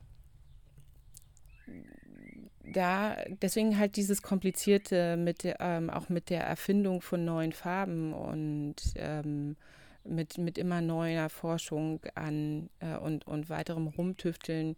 da 2.74 3.18
deswegen 3.42 3.78
halt 3.78 3.96
dieses 3.96 4.22
komplizierte 4.22 5.18
mit 5.18 5.44
ähm, 5.60 5.90
auch 5.90 6.10
mit 6.10 6.30
der 6.30 6.44
Erfindung 6.44 7.02
von 7.02 7.26
neuen 7.26 7.54
Farben 7.54 8.14
und 8.14 8.76
ähm, 8.96 9.56
mit, 10.04 10.38
mit 10.38 10.58
immer 10.58 10.82
neuer 10.82 11.30
Forschung 11.30 12.00
an 12.14 12.70
äh, 12.80 12.96
und, 12.98 13.28
und 13.28 13.50
weiterem 13.50 13.88
Rumtüfteln 13.88 14.76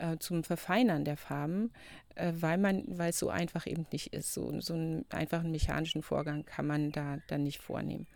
äh, 0.00 0.18
zum 0.18 0.42
Verfeinern 0.44 1.04
der 1.04 1.16
Farben, 1.16 1.72
äh, 2.14 2.32
weil 2.34 2.58
man, 2.58 2.84
weil 2.86 3.10
es 3.10 3.18
so 3.18 3.28
einfach 3.30 3.66
eben 3.66 3.86
nicht 3.92 4.12
ist. 4.12 4.32
So, 4.32 4.60
so 4.60 4.74
einen 4.74 5.04
einfachen 5.10 5.50
mechanischen 5.50 6.02
Vorgang 6.02 6.44
kann 6.44 6.66
man 6.66 6.92
da 6.92 7.18
dann 7.28 7.44
nicht 7.44 7.60
vornehmen. 7.60 8.06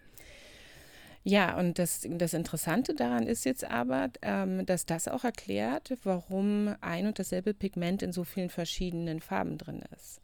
Ja, 1.27 1.59
und 1.59 1.79
das, 1.79 2.07
das 2.07 2.35
Interessante 2.35 2.95
daran 2.95 3.27
ist 3.27 3.47
jetzt 3.47 3.65
aber, 3.65 4.11
ähm, 4.21 4.67
dass 4.67 4.85
das 4.85 5.09
auch 5.09 5.25
erklärt, 5.25 5.95
warum 6.05 6.75
ein 6.83 7.07
und 7.07 7.19
dasselbe 7.19 7.55
Pigment 7.55 8.03
in 8.03 8.13
so 8.13 8.25
vielen 8.25 8.51
verschiedenen 8.51 9.21
Farben 9.21 9.57
drin 9.57 9.83
ist. 9.97 10.21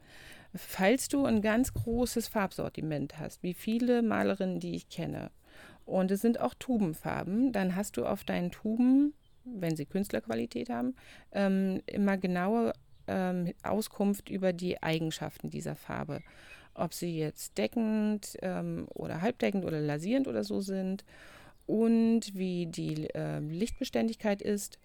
Falls 0.54 1.08
du 1.08 1.24
ein 1.24 1.40
ganz 1.40 1.72
großes 1.72 2.28
Farbsortiment 2.28 3.18
hast, 3.18 3.42
wie 3.42 3.54
viele 3.54 4.02
Malerinnen, 4.02 4.60
die 4.60 4.74
ich 4.74 4.90
kenne, 4.90 5.30
und 5.86 6.10
es 6.10 6.20
sind 6.20 6.38
auch 6.38 6.54
Tubenfarben, 6.54 7.52
dann 7.52 7.74
hast 7.74 7.96
du 7.96 8.04
auf 8.04 8.22
deinen 8.22 8.50
Tuben, 8.50 9.14
wenn 9.44 9.76
sie 9.76 9.86
Künstlerqualität 9.86 10.70
haben, 10.70 10.94
ähm, 11.32 11.80
immer 11.86 12.16
genaue 12.16 12.72
ähm, 13.06 13.52
Auskunft 13.62 14.28
über 14.30 14.52
die 14.52 14.82
Eigenschaften 14.82 15.50
dieser 15.50 15.76
Farbe 15.76 16.20
ob 16.74 16.94
sie 16.94 17.18
jetzt 17.18 17.58
deckend 17.58 18.36
ähm, 18.42 18.86
oder 18.94 19.20
halbdeckend 19.20 19.64
oder 19.64 19.80
lasierend 19.80 20.28
oder 20.28 20.44
so 20.44 20.60
sind 20.60 21.04
und 21.66 22.34
wie 22.34 22.66
die 22.66 23.08
äh, 23.10 23.38
Lichtbeständigkeit 23.38 24.42
ist 24.42 24.78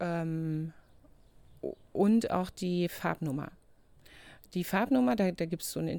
ähm, 0.00 0.72
und 1.92 2.30
auch 2.30 2.50
die 2.50 2.88
Farbnummer. 2.88 3.50
Die 4.54 4.64
Farbnummer, 4.64 5.16
da, 5.16 5.32
da 5.32 5.46
gibt 5.46 5.62
es 5.62 5.72
so, 5.72 5.80
äh, 5.80 5.98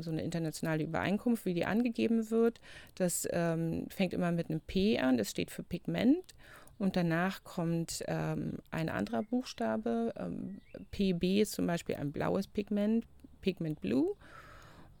so 0.00 0.10
eine 0.10 0.22
internationale 0.22 0.84
Übereinkunft, 0.84 1.46
wie 1.46 1.54
die 1.54 1.64
angegeben 1.64 2.30
wird. 2.30 2.60
Das 2.94 3.26
ähm, 3.32 3.86
fängt 3.88 4.12
immer 4.12 4.32
mit 4.32 4.50
einem 4.50 4.60
P 4.60 4.98
an, 4.98 5.16
das 5.16 5.30
steht 5.30 5.50
für 5.50 5.62
Pigment. 5.62 6.34
Und 6.78 6.96
danach 6.96 7.42
kommt 7.44 8.02
ähm, 8.06 8.58
ein 8.70 8.88
anderer 8.88 9.22
Buchstabe. 9.22 10.12
Ähm, 10.16 10.60
PB 10.90 11.42
ist 11.42 11.52
zum 11.52 11.66
Beispiel 11.66 11.94
ein 11.94 12.12
blaues 12.12 12.46
Pigment. 12.46 13.06
Pigment 13.40 13.80
Blue 13.80 14.14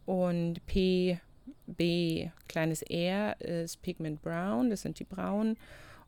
und 0.04 0.64
PB 0.66 2.30
kleines 2.48 2.82
r 2.82 3.40
ist 3.40 3.82
Pigment 3.82 4.20
Brown, 4.20 4.68
das 4.68 4.82
sind 4.82 4.98
die 4.98 5.04
braunen 5.04 5.56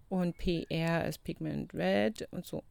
und 0.09 0.39
PR 0.39 1.07
ist 1.07 1.25
Pigment 1.25 1.75
Red 1.75 2.29
und 2.31 2.47
so. 2.47 2.65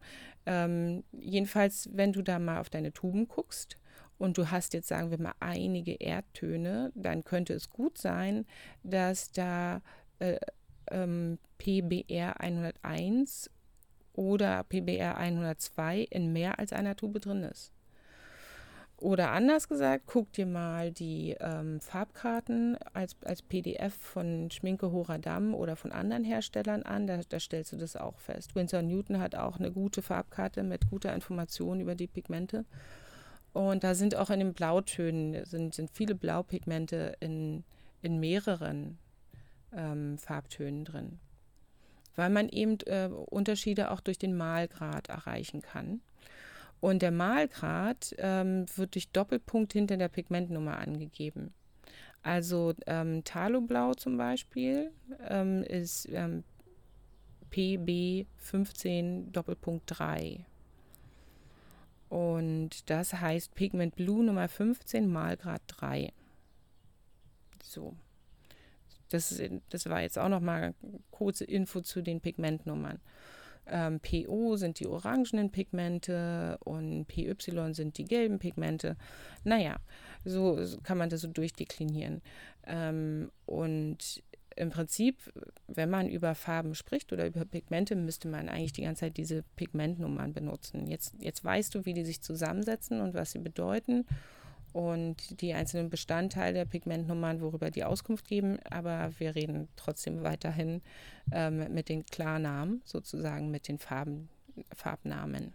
Ähm, 0.46 1.04
jedenfalls, 1.12 1.90
wenn 1.94 2.14
du 2.14 2.22
da 2.22 2.40
mal 2.40 2.60
auf 2.60 2.70
deine 2.70 2.94
Tuben 2.94 3.28
guckst 3.28 3.78
und 4.18 4.38
du 4.38 4.52
hast 4.52 4.74
jetzt, 4.74 4.88
sagen 4.88 5.12
wir 5.12 5.20
mal, 5.20 5.34
einige 5.40 5.94
Erdtöne, 5.94 6.92
dann 6.96 7.24
könnte 7.24 7.54
es 7.54 7.70
gut 7.70 7.98
sein, 7.98 8.46
dass 8.84 9.32
da 9.32 9.82
äh, 10.20 10.38
ähm, 10.92 11.40
PBR 11.58 12.40
101 12.40 13.50
oder 14.14 14.64
PBR 14.64 15.18
102 15.18 16.08
in 16.10 16.34
mehr 16.34 16.60
als 16.60 16.74
einer 16.74 16.96
Tube 16.96 17.20
drin 17.20 17.44
ist. 17.44 17.72
Oder 19.04 19.32
anders 19.32 19.68
gesagt, 19.68 20.06
guck 20.08 20.32
dir 20.32 20.46
mal 20.46 20.94
die 20.94 21.36
ähm, 21.42 21.82
Farbkarten 21.82 22.78
als, 22.94 23.18
als 23.26 23.42
PDF 23.42 23.94
von 23.94 24.50
Schminke 24.50 24.94
Horadam 24.94 25.54
oder 25.54 25.76
von 25.76 25.92
anderen 25.92 26.24
Herstellern 26.24 26.84
an. 26.84 27.06
Da, 27.06 27.20
da, 27.28 27.38
stellst 27.38 27.74
du 27.74 27.76
das 27.76 27.98
auch 27.98 28.18
fest. 28.18 28.56
Winsor 28.56 28.82
Newton 28.82 29.20
hat 29.20 29.36
auch 29.36 29.60
eine 29.60 29.74
gute 29.74 30.02
Farbkarte 30.02 30.64
mit 30.64 30.90
guter 30.90 31.14
Information 31.14 31.82
über 31.82 31.96
die 31.96 32.08
Pigmente. 32.08 32.64
Und 33.52 33.84
da 33.84 33.94
sind 33.94 34.16
auch 34.16 34.30
in 34.30 34.40
den 34.40 34.54
Blautönen 34.54 35.44
sind, 35.44 35.76
sind 35.76 35.92
viele 35.92 36.16
Blaupigmente 36.16 37.18
in, 37.20 37.66
in 38.02 38.22
mehreren 38.22 39.00
ähm, 39.76 40.18
Farbtönen 40.18 40.86
drin. 40.86 41.20
Weil 42.16 42.30
man 42.30 42.48
eben 42.48 42.78
äh, 42.86 43.10
Unterschiede 43.10 43.92
auch 43.92 44.00
durch 44.00 44.18
den 44.18 44.38
Malgrad 44.38 45.10
erreichen 45.10 45.62
kann. 45.62 46.00
Und 46.84 47.02
der 47.02 47.12
Malgrad 47.12 48.14
ähm, 48.18 48.66
wird 48.76 48.96
durch 48.96 49.10
Doppelpunkt 49.12 49.72
hinter 49.72 49.96
der 49.96 50.10
Pigmentnummer 50.10 50.80
angegeben. 50.80 51.54
Also 52.24 52.74
ähm, 52.88 53.24
Taloblau 53.24 53.94
zum 53.94 54.18
Beispiel 54.18 54.92
ähm, 55.30 55.64
ist 55.64 56.10
ähm, 56.12 56.44
PB 57.52 58.28
15 58.36 59.32
Doppelpunkt 59.32 59.84
3. 59.98 60.46
Und 62.10 62.90
das 62.90 63.14
heißt 63.14 63.56
Pigment 63.56 63.96
Blue 63.96 64.22
Nummer 64.22 64.50
15 64.50 65.08
Malgrad 65.08 65.62
3. 65.68 66.12
So. 67.64 67.96
Das, 69.08 69.42
das 69.70 69.90
war 69.90 70.02
jetzt 70.02 70.20
auch 70.20 70.28
noch 70.28 70.42
mal 70.42 70.74
kurze 71.12 71.46
Info 71.46 71.80
zu 71.80 72.02
den 72.02 72.20
Pigmentnummern. 72.20 73.00
Ähm, 73.68 74.00
PO 74.00 74.56
sind 74.58 74.80
die 74.80 74.88
orangenen 74.88 75.52
Pigmente 75.52 76.58
und 76.64 77.06
PY 77.08 77.36
sind 77.74 77.98
die 77.98 78.06
gelben 78.06 78.40
Pigmente. 78.40 78.98
Naja, 79.44 79.78
so 80.26 80.60
kann 80.84 80.98
man 80.98 81.10
das 81.10 81.22
so 81.22 81.28
durchdeklinieren. 81.28 82.22
Ähm, 82.66 83.32
und 83.46 84.24
im 84.56 84.70
Prinzip, 84.70 85.18
wenn 85.68 85.90
man 85.90 86.08
über 86.08 86.36
Farben 86.36 86.76
spricht 86.76 87.12
oder 87.12 87.26
über 87.26 87.46
Pigmente, 87.46 87.96
müsste 87.96 88.28
man 88.28 88.50
eigentlich 88.50 88.74
die 88.74 88.84
ganze 88.84 89.02
Zeit 89.02 89.18
diese 89.18 89.44
Pigmentnummern 89.56 90.34
benutzen. 90.34 90.88
Jetzt, 90.88 91.16
jetzt 91.20 91.44
weißt 91.44 91.74
du, 91.74 91.86
wie 91.86 91.94
die 91.94 92.06
sich 92.06 92.22
zusammensetzen 92.22 93.02
und 93.02 93.14
was 93.14 93.32
sie 93.32 93.40
bedeuten 93.40 94.06
und 94.74 95.40
die 95.42 95.54
einzelnen 95.54 95.90
Bestandteile 95.90 96.54
der 96.54 96.66
Pigmentnummern, 96.66 97.42
worüber 97.42 97.72
die 97.72 97.84
Auskunft 97.84 98.28
geben, 98.28 98.60
aber 98.70 99.12
wir 99.20 99.36
reden 99.36 99.70
trotzdem 99.76 100.24
weiterhin 100.24 100.82
ähm, 101.32 101.72
mit 101.74 101.90
den 101.90 102.06
Klarnamen, 102.06 102.82
sozusagen 102.84 103.52
mit 103.52 103.68
den 103.68 103.78
Farben, 103.78 104.30
Farbnamen. 104.76 105.54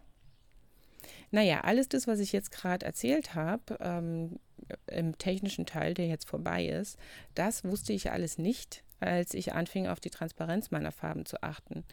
Naja, 1.30 1.60
alles 1.62 1.88
das, 1.88 2.06
was 2.06 2.20
ich 2.20 2.32
jetzt 2.32 2.52
gerade 2.52 2.86
erzählt 2.86 3.34
habe, 3.34 3.76
ähm, 3.80 4.38
im 4.86 5.16
technischen 5.18 5.66
Teil, 5.66 5.94
der 5.94 6.06
jetzt 6.06 6.28
vorbei 6.28 6.66
ist, 6.66 6.98
das 7.34 7.64
wusste 7.64 7.92
ich 7.92 8.10
alles 8.10 8.38
nicht, 8.38 8.84
als 9.00 9.34
ich 9.34 9.52
anfing, 9.52 9.86
auf 9.86 10.00
die 10.00 10.10
Transparenz 10.10 10.70
meiner 10.70 10.92
Farben 10.92 11.26
zu 11.26 11.42
achten. 11.42 11.84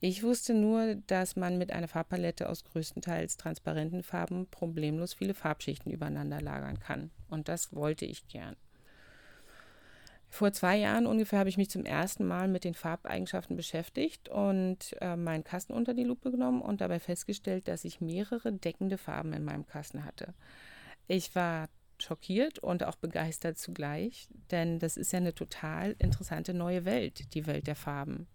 Ich 0.00 0.22
wusste 0.22 0.52
nur, 0.52 0.96
dass 1.06 1.36
man 1.36 1.56
mit 1.56 1.72
einer 1.72 1.88
Farbpalette 1.88 2.48
aus 2.48 2.64
größtenteils 2.64 3.38
transparenten 3.38 4.02
Farben 4.02 4.46
problemlos 4.50 5.14
viele 5.14 5.34
Farbschichten 5.34 5.90
übereinander 5.90 6.40
lagern 6.40 6.78
kann. 6.78 7.10
Und 7.30 7.48
das 7.48 7.74
wollte 7.74 8.04
ich 8.04 8.28
gern. 8.28 8.56
Vor 10.28 10.52
zwei 10.52 10.76
Jahren 10.76 11.06
ungefähr 11.06 11.38
habe 11.38 11.48
ich 11.48 11.56
mich 11.56 11.70
zum 11.70 11.86
ersten 11.86 12.26
Mal 12.26 12.46
mit 12.48 12.64
den 12.64 12.74
Farbeigenschaften 12.74 13.56
beschäftigt 13.56 14.28
und 14.28 14.94
äh, 15.00 15.16
meinen 15.16 15.44
Kasten 15.44 15.72
unter 15.72 15.94
die 15.94 16.04
Lupe 16.04 16.30
genommen 16.30 16.60
und 16.60 16.82
dabei 16.82 16.98
festgestellt, 17.00 17.68
dass 17.68 17.84
ich 17.84 18.02
mehrere 18.02 18.52
deckende 18.52 18.98
Farben 18.98 19.32
in 19.32 19.44
meinem 19.44 19.66
Kasten 19.66 20.04
hatte. 20.04 20.34
Ich 21.08 21.34
war 21.34 21.68
schockiert 21.98 22.58
und 22.58 22.84
auch 22.84 22.96
begeistert 22.96 23.56
zugleich, 23.56 24.28
denn 24.50 24.78
das 24.78 24.98
ist 24.98 25.12
ja 25.12 25.20
eine 25.20 25.34
total 25.34 25.96
interessante 25.98 26.52
neue 26.52 26.84
Welt, 26.84 27.32
die 27.32 27.46
Welt 27.46 27.66
der 27.66 27.76
Farben. 27.76 28.26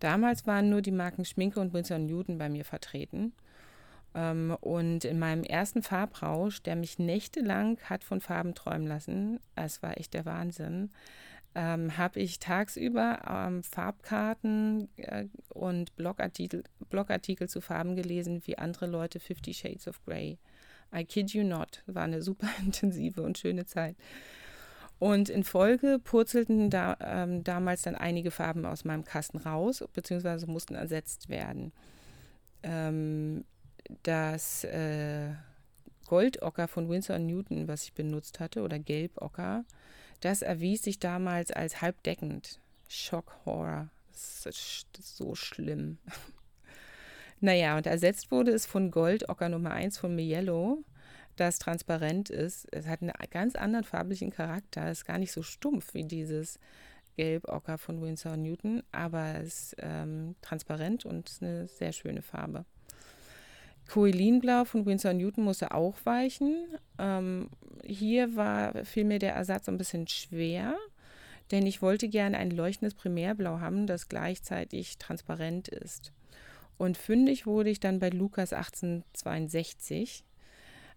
Damals 0.00 0.46
waren 0.46 0.70
nur 0.70 0.82
die 0.82 0.92
Marken 0.92 1.24
Schminke 1.24 1.60
und 1.60 1.72
Winsor 1.72 1.98
Newton 1.98 2.38
bei 2.38 2.48
mir 2.48 2.64
vertreten. 2.64 3.32
Ähm, 4.14 4.56
und 4.60 5.04
in 5.04 5.18
meinem 5.18 5.44
ersten 5.44 5.82
Farbrausch, 5.82 6.62
der 6.62 6.76
mich 6.76 6.98
nächtelang 6.98 7.78
hat 7.84 8.04
von 8.04 8.20
Farben 8.20 8.54
träumen 8.54 8.86
lassen, 8.86 9.40
es 9.54 9.82
war 9.82 9.98
echt 9.98 10.14
der 10.14 10.24
Wahnsinn, 10.24 10.90
ähm, 11.54 11.96
habe 11.96 12.20
ich 12.20 12.38
tagsüber 12.38 13.20
ähm, 13.28 13.62
Farbkarten 13.62 14.88
äh, 14.96 15.26
und 15.48 15.94
Blogartikel, 15.96 16.62
Blogartikel 16.88 17.48
zu 17.48 17.60
Farben 17.60 17.96
gelesen, 17.96 18.42
wie 18.44 18.58
andere 18.58 18.86
Leute 18.86 19.18
Fifty 19.18 19.54
Shades 19.54 19.88
of 19.88 20.04
Grey. 20.04 20.38
I 20.94 21.04
kid 21.04 21.32
you 21.32 21.44
not, 21.44 21.82
war 21.86 22.04
eine 22.04 22.22
super 22.28 22.48
intensive 22.60 23.22
und 23.22 23.38
schöne 23.38 23.66
Zeit. 23.66 23.96
Und 24.98 25.28
in 25.28 25.44
Folge 25.44 26.00
purzelten 26.02 26.70
da, 26.70 26.96
ähm, 27.00 27.44
damals 27.44 27.82
dann 27.82 27.94
einige 27.94 28.30
Farben 28.30 28.66
aus 28.66 28.84
meinem 28.84 29.04
Kasten 29.04 29.38
raus, 29.38 29.84
beziehungsweise 29.92 30.46
mussten 30.48 30.74
ersetzt 30.74 31.28
werden. 31.28 31.72
Ähm, 32.64 33.44
das 34.02 34.64
äh, 34.64 35.30
Goldocker 36.06 36.66
von 36.68 36.88
Winsor 36.88 37.18
Newton, 37.18 37.68
was 37.68 37.84
ich 37.84 37.92
benutzt 37.92 38.40
hatte, 38.40 38.62
oder 38.62 38.78
Gelbocker, 38.78 39.64
das 40.20 40.42
erwies 40.42 40.82
sich 40.82 40.98
damals 40.98 41.52
als 41.52 41.80
halbdeckend. 41.80 42.58
Shock 42.88 43.36
Horror. 43.44 43.88
Das 44.10 44.46
ist, 44.46 44.86
so 45.00 45.34
schlimm. 45.36 45.98
naja, 47.40 47.76
und 47.76 47.86
ersetzt 47.86 48.32
wurde 48.32 48.50
es 48.50 48.66
von 48.66 48.90
Goldocker 48.90 49.48
Nummer 49.48 49.70
1 49.70 49.98
von 49.98 50.16
Mielo 50.16 50.82
das 51.40 51.58
transparent 51.58 52.30
ist. 52.30 52.66
Es 52.72 52.86
hat 52.86 53.02
einen 53.02 53.12
ganz 53.30 53.54
anderen 53.54 53.84
farblichen 53.84 54.30
Charakter. 54.30 54.86
Es 54.86 54.98
ist 54.98 55.04
gar 55.04 55.18
nicht 55.18 55.32
so 55.32 55.42
stumpf 55.42 55.94
wie 55.94 56.04
dieses 56.04 56.58
Gelb-Ocker 57.16 57.78
von 57.78 58.00
Winsor 58.00 58.36
Newton, 58.36 58.82
aber 58.92 59.40
es 59.40 59.72
ist 59.72 59.76
ähm, 59.78 60.36
transparent 60.40 61.04
und 61.04 61.28
ist 61.28 61.42
eine 61.42 61.66
sehr 61.66 61.92
schöne 61.92 62.22
Farbe. 62.22 62.64
Coelinblau 63.88 64.64
von 64.64 64.86
Winsor 64.86 65.14
Newton 65.14 65.44
musste 65.44 65.72
auch 65.72 65.96
weichen. 66.04 66.66
Ähm, 66.98 67.48
hier 67.84 68.36
war 68.36 68.84
vielmehr 68.84 69.18
der 69.18 69.34
Ersatz 69.34 69.68
ein 69.68 69.78
bisschen 69.78 70.06
schwer, 70.06 70.76
denn 71.50 71.66
ich 71.66 71.82
wollte 71.82 72.08
gerne 72.08 72.36
ein 72.36 72.50
leuchtendes 72.50 72.94
Primärblau 72.94 73.60
haben, 73.60 73.86
das 73.86 74.08
gleichzeitig 74.08 74.98
transparent 74.98 75.68
ist. 75.68 76.12
Und 76.76 76.96
fündig 76.96 77.46
wurde 77.46 77.70
ich 77.70 77.80
dann 77.80 77.98
bei 77.98 78.10
Lukas 78.10 78.52
1862 78.52 80.22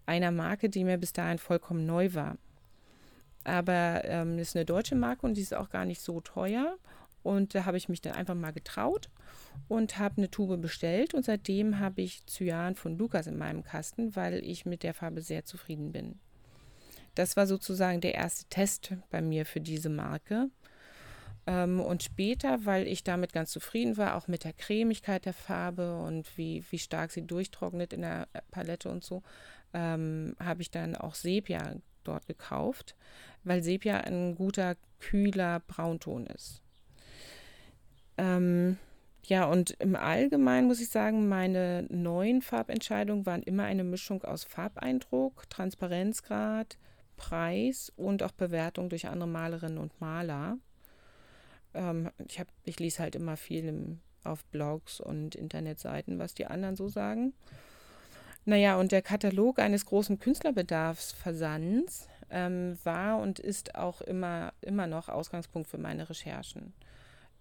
einer 0.06 0.30
Marke, 0.30 0.68
die 0.68 0.84
mir 0.84 0.98
bis 0.98 1.12
dahin 1.12 1.38
vollkommen 1.38 1.86
neu 1.86 2.14
war. 2.14 2.36
Aber 3.44 4.02
ähm, 4.04 4.38
ist 4.38 4.56
eine 4.56 4.64
deutsche 4.64 4.94
Marke 4.94 5.26
und 5.26 5.36
die 5.36 5.40
ist 5.40 5.54
auch 5.54 5.70
gar 5.70 5.84
nicht 5.84 6.00
so 6.00 6.20
teuer. 6.20 6.76
Und 7.22 7.54
da 7.54 7.64
habe 7.64 7.76
ich 7.76 7.88
mich 7.88 8.00
dann 8.00 8.14
einfach 8.14 8.34
mal 8.34 8.52
getraut 8.52 9.08
und 9.68 9.98
habe 9.98 10.18
eine 10.18 10.30
Tube 10.30 10.60
bestellt. 10.60 11.14
Und 11.14 11.24
seitdem 11.24 11.78
habe 11.78 12.02
ich 12.02 12.26
Cyan 12.26 12.74
von 12.74 12.98
Lukas 12.98 13.26
in 13.26 13.38
meinem 13.38 13.62
Kasten, 13.62 14.16
weil 14.16 14.44
ich 14.44 14.66
mit 14.66 14.82
der 14.82 14.94
Farbe 14.94 15.22
sehr 15.22 15.44
zufrieden 15.44 15.92
bin. 15.92 16.18
Das 17.14 17.36
war 17.36 17.46
sozusagen 17.46 18.00
der 18.00 18.14
erste 18.14 18.48
Test 18.48 18.94
bei 19.10 19.20
mir 19.20 19.46
für 19.46 19.60
diese 19.60 19.88
Marke. 19.88 20.50
Ähm, 21.46 21.80
und 21.80 22.02
später, 22.02 22.64
weil 22.64 22.86
ich 22.86 23.04
damit 23.04 23.32
ganz 23.32 23.50
zufrieden 23.50 23.96
war, 23.96 24.16
auch 24.16 24.28
mit 24.28 24.44
der 24.44 24.52
Cremigkeit 24.52 25.24
der 25.24 25.34
Farbe 25.34 25.96
und 25.98 26.36
wie, 26.38 26.64
wie 26.70 26.78
stark 26.78 27.10
sie 27.10 27.26
durchtrocknet 27.26 27.92
in 27.92 28.02
der 28.02 28.28
Palette 28.50 28.88
und 28.88 29.04
so, 29.04 29.22
ähm, 29.74 30.36
habe 30.38 30.62
ich 30.62 30.70
dann 30.70 30.96
auch 30.96 31.14
Sepia 31.14 31.76
dort 32.04 32.26
gekauft, 32.26 32.96
weil 33.44 33.62
Sepia 33.62 33.98
ein 33.98 34.34
guter, 34.34 34.76
kühler 35.00 35.60
Braunton 35.60 36.26
ist. 36.26 36.62
Ähm, 38.18 38.78
ja, 39.24 39.44
und 39.44 39.70
im 39.78 39.94
Allgemeinen 39.94 40.66
muss 40.66 40.80
ich 40.80 40.88
sagen, 40.88 41.28
meine 41.28 41.86
neuen 41.88 42.42
Farbentscheidungen 42.42 43.24
waren 43.24 43.42
immer 43.42 43.64
eine 43.64 43.84
Mischung 43.84 44.24
aus 44.24 44.44
Farbeindruck, 44.44 45.48
Transparenzgrad, 45.48 46.76
Preis 47.16 47.92
und 47.96 48.22
auch 48.22 48.32
Bewertung 48.32 48.88
durch 48.88 49.06
andere 49.06 49.28
Malerinnen 49.28 49.78
und 49.78 50.00
Maler. 50.00 50.58
Ähm, 51.72 52.10
ich, 52.28 52.40
hab, 52.40 52.48
ich 52.64 52.80
lese 52.80 53.00
halt 53.00 53.14
immer 53.14 53.36
viel 53.36 53.64
im, 53.64 54.00
auf 54.24 54.44
Blogs 54.46 55.00
und 55.00 55.36
Internetseiten, 55.36 56.18
was 56.18 56.34
die 56.34 56.46
anderen 56.46 56.74
so 56.74 56.88
sagen. 56.88 57.32
Naja, 58.44 58.78
und 58.78 58.90
der 58.90 59.02
Katalog 59.02 59.58
eines 59.58 59.86
großen 59.86 60.18
Künstlerbedarfsversands 60.18 62.08
ähm, 62.30 62.76
war 62.82 63.18
und 63.18 63.38
ist 63.38 63.76
auch 63.76 64.00
immer, 64.00 64.52
immer 64.62 64.86
noch 64.86 65.08
Ausgangspunkt 65.08 65.68
für 65.68 65.78
meine 65.78 66.08
Recherchen. 66.10 66.72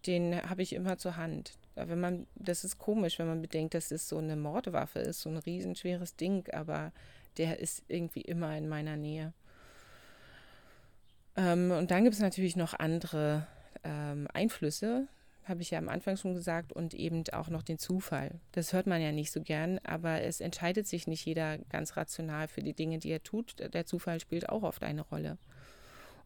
Den 0.06 0.42
habe 0.50 0.62
ich 0.62 0.74
immer 0.74 0.98
zur 0.98 1.18
Hand. 1.18 1.54
Wenn 1.76 2.00
man, 2.00 2.28
das 2.36 2.64
ist 2.64 2.78
komisch, 2.78 3.18
wenn 3.18 3.28
man 3.28 3.42
bedenkt, 3.42 3.74
dass 3.74 3.92
es 3.92 4.10
so 4.10 4.18
eine 4.18 4.36
Mordwaffe 4.36 5.00
ist, 5.00 5.22
so 5.22 5.30
ein 5.30 5.38
riesenschweres 5.38 6.16
Ding, 6.16 6.48
aber 6.52 6.92
der 7.38 7.60
ist 7.60 7.84
irgendwie 7.88 8.22
immer 8.22 8.56
in 8.58 8.68
meiner 8.68 8.98
Nähe. 8.98 9.34
Ähm, 11.36 11.72
und 11.72 11.92
dann 11.92 12.04
gibt 12.04 12.16
es 12.16 12.22
natürlich 12.22 12.56
noch 12.56 12.74
andere 12.78 13.48
ähm, 13.84 14.28
Einflüsse, 14.34 15.08
habe 15.44 15.62
ich 15.62 15.72
ja 15.72 15.80
am 15.80 15.90
Anfang 15.90 16.18
schon 16.18 16.34
gesagt, 16.34 16.72
und 16.72 16.94
eben 16.94 17.24
auch 17.32 17.50
noch 17.50 17.64
den 17.64 17.80
Zufall. 17.80 18.40
Das 18.52 18.74
hört 18.74 18.88
man 18.88 19.02
ja 19.02 19.12
nicht 19.12 19.32
so 19.32 19.42
gern, 19.42 19.80
aber 19.84 20.22
es 20.22 20.40
entscheidet 20.40 20.88
sich 20.88 21.08
nicht 21.08 21.26
jeder 21.26 21.58
ganz 21.70 21.98
rational 21.98 22.48
für 22.48 22.62
die 22.62 22.74
Dinge, 22.74 23.00
die 23.00 23.10
er 23.10 23.24
tut. 23.24 23.56
Der 23.74 23.86
Zufall 23.86 24.20
spielt 24.20 24.50
auch 24.50 24.64
oft 24.64 24.84
eine 24.84 25.02
Rolle. 25.02 25.38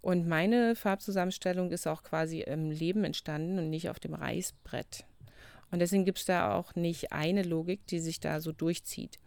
Und 0.01 0.27
meine 0.27 0.75
Farbzusammenstellung 0.75 1.71
ist 1.71 1.87
auch 1.87 2.03
quasi 2.03 2.41
im 2.41 2.69
Leben 2.69 3.03
entstanden 3.03 3.57
und 3.57 3.69
nicht 3.69 3.89
auf 3.89 3.99
dem 3.99 4.13
Reißbrett. 4.13 5.05
Und 5.71 5.79
deswegen 5.79 6.05
gibt 6.05 6.19
es 6.19 6.25
da 6.25 6.53
auch 6.53 6.75
nicht 6.75 7.11
eine 7.11 7.41
Logik, 7.41 7.87
die 7.87 7.99
sich 7.99 8.19
da 8.19 8.39
so 8.39 8.51
durchzieht. 8.51 9.19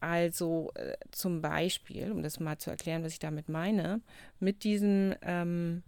Also 0.00 0.70
äh, 0.74 0.96
zum 1.10 1.42
Beispiel, 1.42 2.12
um 2.12 2.22
das 2.22 2.38
mal 2.38 2.58
zu 2.58 2.70
erklären, 2.70 3.02
was 3.02 3.12
ich 3.12 3.18
damit 3.18 3.48
meine, 3.48 4.00
mit 4.38 4.62
diesem 4.62 5.14
ähm, 5.22 5.82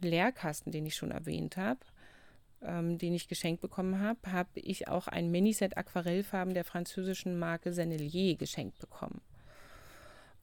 Leerkasten, 0.00 0.72
den 0.72 0.84
ich 0.84 0.94
schon 0.94 1.10
erwähnt 1.10 1.56
habe, 1.56 1.80
ähm, 2.64 2.98
den 2.98 3.14
ich 3.14 3.28
geschenkt 3.28 3.60
bekommen 3.60 4.00
habe, 4.00 4.32
habe 4.32 4.60
ich 4.60 4.88
auch 4.88 5.08
ein 5.08 5.30
Miniset 5.30 5.76
Aquarellfarben 5.76 6.54
der 6.54 6.64
französischen 6.64 7.38
Marke 7.38 7.72
Sennelier 7.72 8.36
geschenkt 8.36 8.78
bekommen. 8.78 9.20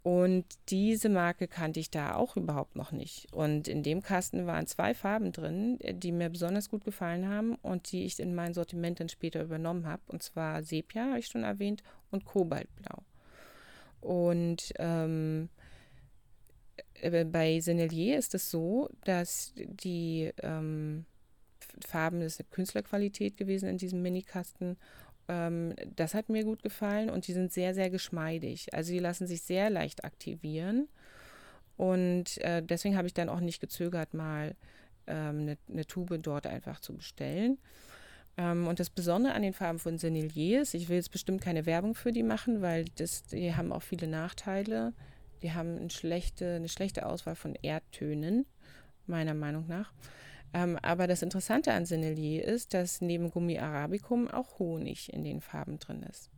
Und 0.04 0.46
diese 0.70 1.10
Marke 1.10 1.48
kannte 1.48 1.80
ich 1.80 1.92
da 1.92 2.16
auch 2.16 2.36
überhaupt 2.36 2.76
noch 2.76 2.92
nicht. 2.92 3.32
Und 3.34 3.68
in 3.68 3.84
dem 3.84 4.02
Kasten 4.02 4.48
waren 4.48 4.66
zwei 4.66 4.96
Farben 4.96 5.32
drin, 5.32 5.78
die 5.80 6.12
mir 6.12 6.30
besonders 6.30 6.70
gut 6.70 6.84
gefallen 6.84 7.30
haben 7.30 7.56
und 7.62 7.92
die 7.92 8.06
ich 8.06 8.20
in 8.20 8.34
mein 8.34 8.56
Sortiment 8.56 9.00
dann 9.00 9.10
später 9.10 9.44
übernommen 9.44 9.86
habe. 9.86 10.02
Und 10.08 10.24
zwar 10.24 10.64
Sepia, 10.64 11.10
habe 11.10 11.20
ich 11.20 11.28
schon 11.28 11.44
erwähnt, 11.44 11.84
und 12.10 12.26
Kobaltblau. 12.26 13.04
Und 14.02 14.74
ähm, 14.80 15.50
äh, 16.96 17.24
bei 17.26 17.60
Sennelier 17.60 18.18
ist 18.18 18.34
es 18.34 18.50
so, 18.50 18.90
dass 19.04 19.54
die 19.56 20.32
ähm, 20.42 21.06
Farben, 21.86 22.20
das 22.20 22.34
ist 22.34 22.40
eine 22.42 22.50
Künstlerqualität 22.52 23.38
gewesen 23.38 23.70
in 23.70 23.78
diesem 23.78 24.02
Minikasten. 24.02 24.78
Ähm, 25.28 25.76
das 25.96 26.14
hat 26.14 26.30
mir 26.30 26.44
gut 26.44 26.64
gefallen 26.64 27.10
und 27.10 27.28
die 27.28 27.34
sind 27.34 27.52
sehr, 27.52 27.74
sehr 27.74 27.90
geschmeidig. 27.90 28.74
Also 28.74 28.92
die 28.92 29.00
lassen 29.00 29.28
sich 29.28 29.42
sehr 29.42 29.70
leicht 29.70 30.04
aktivieren. 30.04 30.88
Und 31.78 32.38
äh, 32.40 32.62
deswegen 32.62 32.98
habe 32.98 33.08
ich 33.08 33.14
dann 33.14 33.30
auch 33.30 33.40
nicht 33.40 33.60
gezögert, 33.60 34.14
mal 34.14 34.56
ähm, 35.08 35.40
eine, 35.40 35.58
eine 35.70 35.86
Tube 35.86 36.22
dort 36.22 36.46
einfach 36.48 36.80
zu 36.80 36.94
bestellen. 36.94 37.58
Ähm, 38.38 38.68
und 38.68 38.80
das 38.80 38.90
Besondere 38.90 39.34
an 39.34 39.42
den 39.42 39.54
Farben 39.54 39.80
von 39.80 39.98
Sennelier 39.98 40.62
ist, 40.62 40.74
ich 40.74 40.90
will 40.90 40.98
jetzt 40.98 41.12
bestimmt 41.12 41.42
keine 41.42 41.66
Werbung 41.66 41.96
für 41.96 42.12
die 42.12 42.24
machen, 42.24 42.62
weil 42.62 42.86
das, 42.96 43.24
die 43.24 43.56
haben 43.56 43.72
auch 43.72 43.82
viele 43.82 44.08
Nachteile. 44.08 44.94
Die 45.42 45.54
haben 45.54 45.78
eine 45.78 45.90
schlechte, 45.90 46.56
eine 46.56 46.70
schlechte 46.70 47.06
Auswahl 47.06 47.36
von 47.36 47.56
Erdtönen, 47.56 48.46
meiner 49.08 49.34
Meinung 49.34 49.68
nach. 49.68 49.92
Ähm, 50.54 50.78
aber 50.82 51.08
das 51.08 51.22
Interessante 51.22 51.72
an 51.74 51.86
Sennelier 51.86 52.44
ist, 52.44 52.74
dass 52.74 53.02
neben 53.02 53.32
Gummi 53.32 53.58
Arabicum 53.58 54.28
auch 54.28 54.60
Honig 54.60 55.12
in 55.14 55.24
den 55.24 55.42
Farben 55.42 55.80
drin 55.80 56.04
ist. 56.04 56.30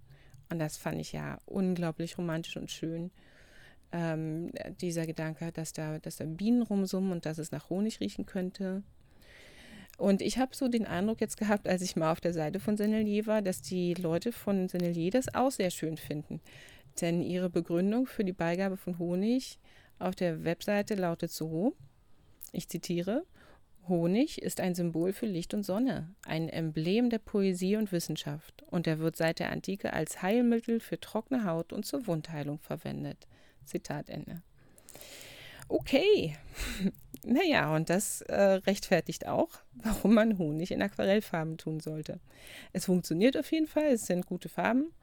Und 0.49 0.59
das 0.59 0.77
fand 0.77 0.99
ich 0.99 1.13
ja 1.13 1.39
unglaublich 1.45 2.17
romantisch 2.17 2.57
und 2.57 2.69
schön. 2.69 3.11
Ähm, 3.91 4.51
dieser 4.81 5.07
Gedanke, 5.07 5.51
dass 5.51 5.73
da, 5.73 5.99
dass 5.99 6.17
da 6.17 6.25
Bienen 6.25 6.61
rumsummen 6.61 7.11
und 7.11 7.25
dass 7.25 7.37
es 7.37 7.51
nach 7.51 7.69
Honig 7.69 7.99
riechen 7.99 8.25
könnte. 8.25 8.83
Und 9.97 10.21
ich 10.21 10.37
habe 10.37 10.55
so 10.55 10.67
den 10.67 10.85
Eindruck 10.85 11.21
jetzt 11.21 11.37
gehabt, 11.37 11.67
als 11.67 11.81
ich 11.81 11.95
mal 11.95 12.11
auf 12.11 12.19
der 12.19 12.33
Seite 12.33 12.59
von 12.59 12.77
Sennelier 12.77 13.27
war, 13.27 13.41
dass 13.41 13.61
die 13.61 13.93
Leute 13.93 14.31
von 14.31 14.67
Sennelier 14.67 15.11
das 15.11 15.33
auch 15.33 15.51
sehr 15.51 15.69
schön 15.69 15.97
finden. 15.97 16.41
Denn 17.01 17.21
ihre 17.21 17.49
Begründung 17.49 18.05
für 18.05 18.23
die 18.23 18.33
Beigabe 18.33 18.77
von 18.77 18.99
Honig 18.99 19.59
auf 19.99 20.15
der 20.15 20.43
Webseite 20.43 20.95
lautet 20.95 21.31
so, 21.31 21.75
ich 22.51 22.67
zitiere, 22.67 23.25
Honig 23.87 24.41
ist 24.41 24.61
ein 24.61 24.75
Symbol 24.75 25.11
für 25.11 25.25
Licht 25.25 25.53
und 25.53 25.63
Sonne, 25.63 26.09
ein 26.25 26.47
Emblem 26.47 27.09
der 27.09 27.19
Poesie 27.19 27.75
und 27.75 27.91
Wissenschaft, 27.91 28.63
und 28.69 28.87
er 28.87 28.99
wird 28.99 29.17
seit 29.17 29.39
der 29.39 29.51
Antike 29.51 29.93
als 29.93 30.21
Heilmittel 30.21 30.79
für 30.79 30.99
trockene 30.99 31.45
Haut 31.45 31.73
und 31.73 31.85
zur 31.85 32.07
Wundheilung 32.07 32.59
verwendet. 32.59 33.27
Zitat 33.65 34.09
Ende. 34.09 34.41
Okay, 35.67 36.35
naja, 37.25 37.75
und 37.75 37.89
das 37.89 38.21
äh, 38.21 38.35
rechtfertigt 38.35 39.27
auch, 39.27 39.49
warum 39.73 40.13
man 40.13 40.37
Honig 40.37 40.71
in 40.71 40.81
Aquarellfarben 40.81 41.57
tun 41.57 41.79
sollte. 41.79 42.19
Es 42.71 42.85
funktioniert 42.85 43.37
auf 43.37 43.51
jeden 43.51 43.67
Fall, 43.67 43.93
es 43.93 44.05
sind 44.05 44.25
gute 44.25 44.49
Farben 44.49 44.93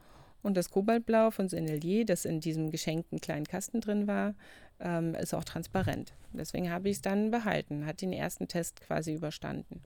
und 0.41 0.57
das 0.57 0.69
Kobaltblau 0.69 1.31
von 1.31 1.49
Sennelier, 1.49 2.05
das 2.05 2.25
in 2.25 2.39
diesem 2.39 2.71
geschenkten 2.71 3.21
kleinen 3.21 3.45
Kasten 3.45 3.81
drin 3.81 4.07
war, 4.07 4.35
ähm, 4.81 5.15
ist 5.15 5.33
auch 5.33 5.43
transparent. 5.43 6.13
Deswegen 6.33 6.71
habe 6.71 6.89
ich 6.89 6.97
es 6.97 7.01
dann 7.01 7.31
behalten, 7.31 7.85
hat 7.85 8.01
den 8.01 8.13
ersten 8.13 8.47
Test 8.47 8.81
quasi 8.81 9.13
überstanden. 9.13 9.81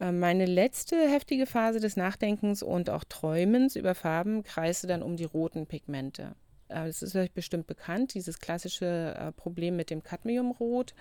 Ähm, 0.00 0.18
meine 0.18 0.46
letzte 0.46 0.96
heftige 1.08 1.46
Phase 1.46 1.80
des 1.80 1.96
Nachdenkens 1.96 2.62
und 2.62 2.90
auch 2.90 3.04
Träumens 3.04 3.76
über 3.76 3.94
Farben 3.94 4.42
kreiste 4.42 4.86
dann 4.86 5.02
um 5.02 5.16
die 5.16 5.24
roten 5.24 5.66
Pigmente. 5.66 6.34
Äh, 6.68 6.88
es 6.88 7.02
ist 7.02 7.14
euch 7.14 7.32
bestimmt 7.32 7.66
bekannt, 7.66 8.14
dieses 8.14 8.40
klassische 8.40 9.14
äh, 9.16 9.32
Problem 9.32 9.76
mit 9.76 9.90
dem 9.90 10.02
Cadmiumrot. 10.02 10.94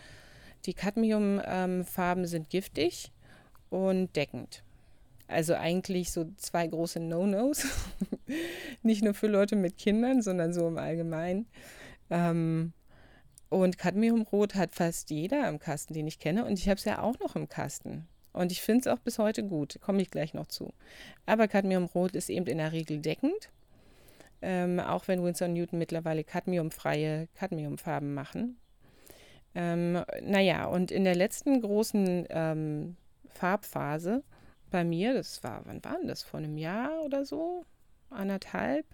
Die 0.65 0.73
Cadmiumfarben 0.73 2.23
ähm, 2.23 2.27
sind 2.27 2.49
giftig 2.49 3.11
und 3.69 4.15
deckend. 4.15 4.63
Also 5.27 5.55
eigentlich 5.55 6.11
so 6.11 6.25
zwei 6.35 6.67
große 6.67 6.99
No-Nos. 6.99 7.65
Nicht 8.83 9.01
nur 9.03 9.13
für 9.13 9.27
Leute 9.27 9.55
mit 9.55 9.77
Kindern, 9.77 10.21
sondern 10.21 10.53
so 10.53 10.67
im 10.67 10.77
Allgemeinen. 10.77 11.47
Ähm, 12.11 12.73
und 13.49 13.77
Cadmiumrot 13.77 14.55
hat 14.55 14.73
fast 14.73 15.09
jeder 15.09 15.49
im 15.49 15.59
Kasten, 15.59 15.93
den 15.93 16.07
ich 16.07 16.19
kenne. 16.19 16.45
Und 16.45 16.59
ich 16.59 16.69
habe 16.69 16.77
es 16.77 16.85
ja 16.85 17.01
auch 17.01 17.19
noch 17.19 17.35
im 17.35 17.49
Kasten. 17.49 18.07
Und 18.33 18.51
ich 18.51 18.61
finde 18.61 18.81
es 18.81 18.87
auch 18.87 18.99
bis 18.99 19.19
heute 19.19 19.43
gut. 19.43 19.79
Komme 19.81 20.01
ich 20.01 20.11
gleich 20.11 20.33
noch 20.33 20.47
zu. 20.47 20.73
Aber 21.25 21.47
Cadmiumrot 21.47 22.15
ist 22.15 22.29
eben 22.29 22.45
in 22.45 22.59
der 22.59 22.71
Regel 22.71 22.99
deckend. 22.99 23.49
Ähm, 24.41 24.79
auch 24.79 25.07
wenn 25.07 25.23
Winsor 25.23 25.47
Newton 25.47 25.79
mittlerweile 25.79 26.23
cadmiumfreie 26.23 27.27
Cadmiumfarben 27.35 28.13
machen. 28.13 28.57
Ähm, 29.53 30.03
naja, 30.21 30.65
und 30.65 30.91
in 30.91 31.03
der 31.03 31.15
letzten 31.15 31.61
großen 31.61 32.25
ähm, 32.29 32.95
Farbphase 33.27 34.23
bei 34.71 34.83
mir, 34.83 35.13
das 35.13 35.43
war, 35.43 35.61
wann 35.65 35.83
war 35.83 35.97
denn 35.97 36.07
das? 36.07 36.23
Vor 36.23 36.39
einem 36.39 36.57
Jahr 36.57 37.03
oder 37.03 37.25
so? 37.25 37.65
Anderthalb? 38.09 38.85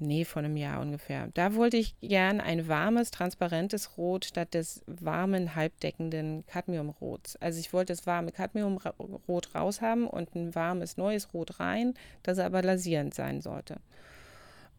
Nee, 0.00 0.24
vor 0.24 0.40
einem 0.40 0.56
Jahr 0.56 0.80
ungefähr. 0.80 1.28
Da 1.34 1.54
wollte 1.54 1.76
ich 1.76 1.98
gern 2.00 2.40
ein 2.40 2.68
warmes, 2.68 3.10
transparentes 3.10 3.98
Rot 3.98 4.26
statt 4.26 4.54
des 4.54 4.82
warmen, 4.86 5.56
halbdeckenden 5.56 6.46
Cadmiumrots. 6.46 7.36
Also 7.36 7.58
ich 7.58 7.72
wollte 7.72 7.92
das 7.92 8.06
warme 8.06 8.30
Cadmiumrot 8.30 9.54
raushaben 9.54 10.06
und 10.06 10.34
ein 10.36 10.54
warmes, 10.54 10.96
neues 10.96 11.34
Rot 11.34 11.58
rein, 11.58 11.94
das 12.22 12.38
aber 12.38 12.62
lasierend 12.62 13.14
sein 13.14 13.40
sollte. 13.40 13.76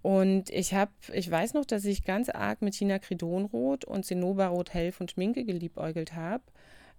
Und 0.02 0.50
ich 0.52 0.74
habe, 0.74 0.92
ich 1.12 1.30
weiß 1.30 1.54
noch, 1.54 1.66
dass 1.66 1.84
ich 1.84 2.06
ganz 2.06 2.30
arg 2.30 2.62
mit 2.62 2.76
Chinacridonrot 2.76 3.84
und 3.84 4.06
Zinnoberrot 4.06 4.74
hell 4.74 4.94
von 4.94 5.10
Schminke 5.10 5.44
geliebäugelt 5.44 6.14
habe 6.14 6.44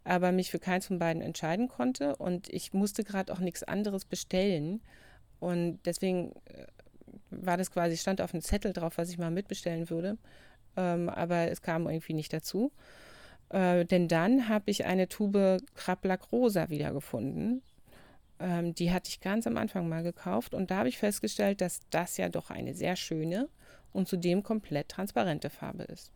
aber 0.05 0.33
mich 0.33 0.51
für 0.51 0.59
keins 0.59 0.87
von 0.87 0.99
beiden 0.99 1.23
entscheiden 1.23 1.69
konnte 1.69 2.17
und 2.17 2.49
ich 2.49 2.73
musste 2.73 3.05
gerade 3.05 3.33
auch 3.33 3.39
nichts 3.39 3.63
anderes 3.63 4.05
bestellen. 4.05 4.81
Und 5.39 5.81
deswegen 5.85 6.33
äh, 6.47 6.67
war 7.31 7.57
das 7.57 7.71
quasi, 7.71 7.97
stand 7.97 8.21
auf 8.21 8.35
einem 8.35 8.43
Zettel 8.43 8.73
drauf, 8.73 8.99
was 8.99 9.11
ich 9.11 9.19
mal 9.19 9.31
mitbestellen 9.31 9.91
würde. 9.91 10.19
Ähm, 10.77 11.09
aber 11.09 11.51
es 11.51 11.63
kam 11.63 11.89
irgendwie 11.89 12.15
nicht 12.15 12.33
dazu. 12.33 12.73
Äh, 13.51 13.85
denn 13.85 14.09
dann 14.09 14.49
habe 14.49 14.71
ich 14.71 14.85
eine 14.85 15.09
Tube 15.09 15.59
Krablack 15.75 16.33
Rosa 16.33 16.71
wiedergefunden. 16.71 17.63
Ähm, 18.39 18.75
die 18.75 18.93
hatte 18.93 19.11
ich 19.11 19.21
ganz 19.21 19.47
am 19.47 19.57
Anfang 19.57 19.89
mal 19.89 20.03
gekauft 20.03 20.55
und 20.55 20.71
da 20.71 20.79
habe 20.79 20.89
ich 20.89 20.99
festgestellt, 20.99 21.61
dass 21.61 21.81
das 21.91 22.17
ja 22.17 22.29
doch 22.29 22.51
eine 22.51 22.75
sehr 22.75 22.97
schöne 22.97 23.49
und 23.93 24.09
zudem 24.09 24.43
komplett 24.43 24.89
transparente 24.89 25.51
Farbe 25.51 25.83
ist. 25.85 26.13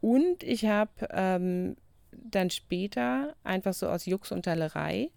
Und 0.00 0.42
ich 0.42 0.66
habe 0.66 1.08
ähm, 1.10 1.76
dann 2.12 2.50
später 2.50 3.34
einfach 3.42 3.74
so 3.74 3.88
aus 3.88 4.06
Jux 4.06 4.32
und 4.32 4.46
Dallerei 4.46 5.10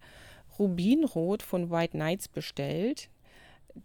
Rubinrot 0.58 1.42
von 1.42 1.70
White 1.70 1.92
Knights 1.92 2.28
bestellt. 2.28 3.08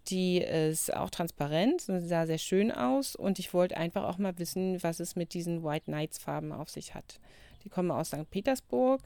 Die 0.08 0.38
ist 0.38 0.94
auch 0.94 1.10
transparent, 1.10 1.80
sah 1.82 2.26
sehr 2.26 2.38
schön 2.38 2.70
aus 2.70 3.16
und 3.16 3.38
ich 3.38 3.52
wollte 3.52 3.76
einfach 3.76 4.04
auch 4.04 4.18
mal 4.18 4.38
wissen, 4.38 4.80
was 4.82 5.00
es 5.00 5.16
mit 5.16 5.34
diesen 5.34 5.64
White 5.64 5.86
Knights 5.86 6.18
Farben 6.18 6.52
auf 6.52 6.68
sich 6.68 6.94
hat. 6.94 7.18
Die 7.64 7.68
kommen 7.68 7.90
aus 7.90 8.08
St. 8.08 8.30
Petersburg 8.30 9.02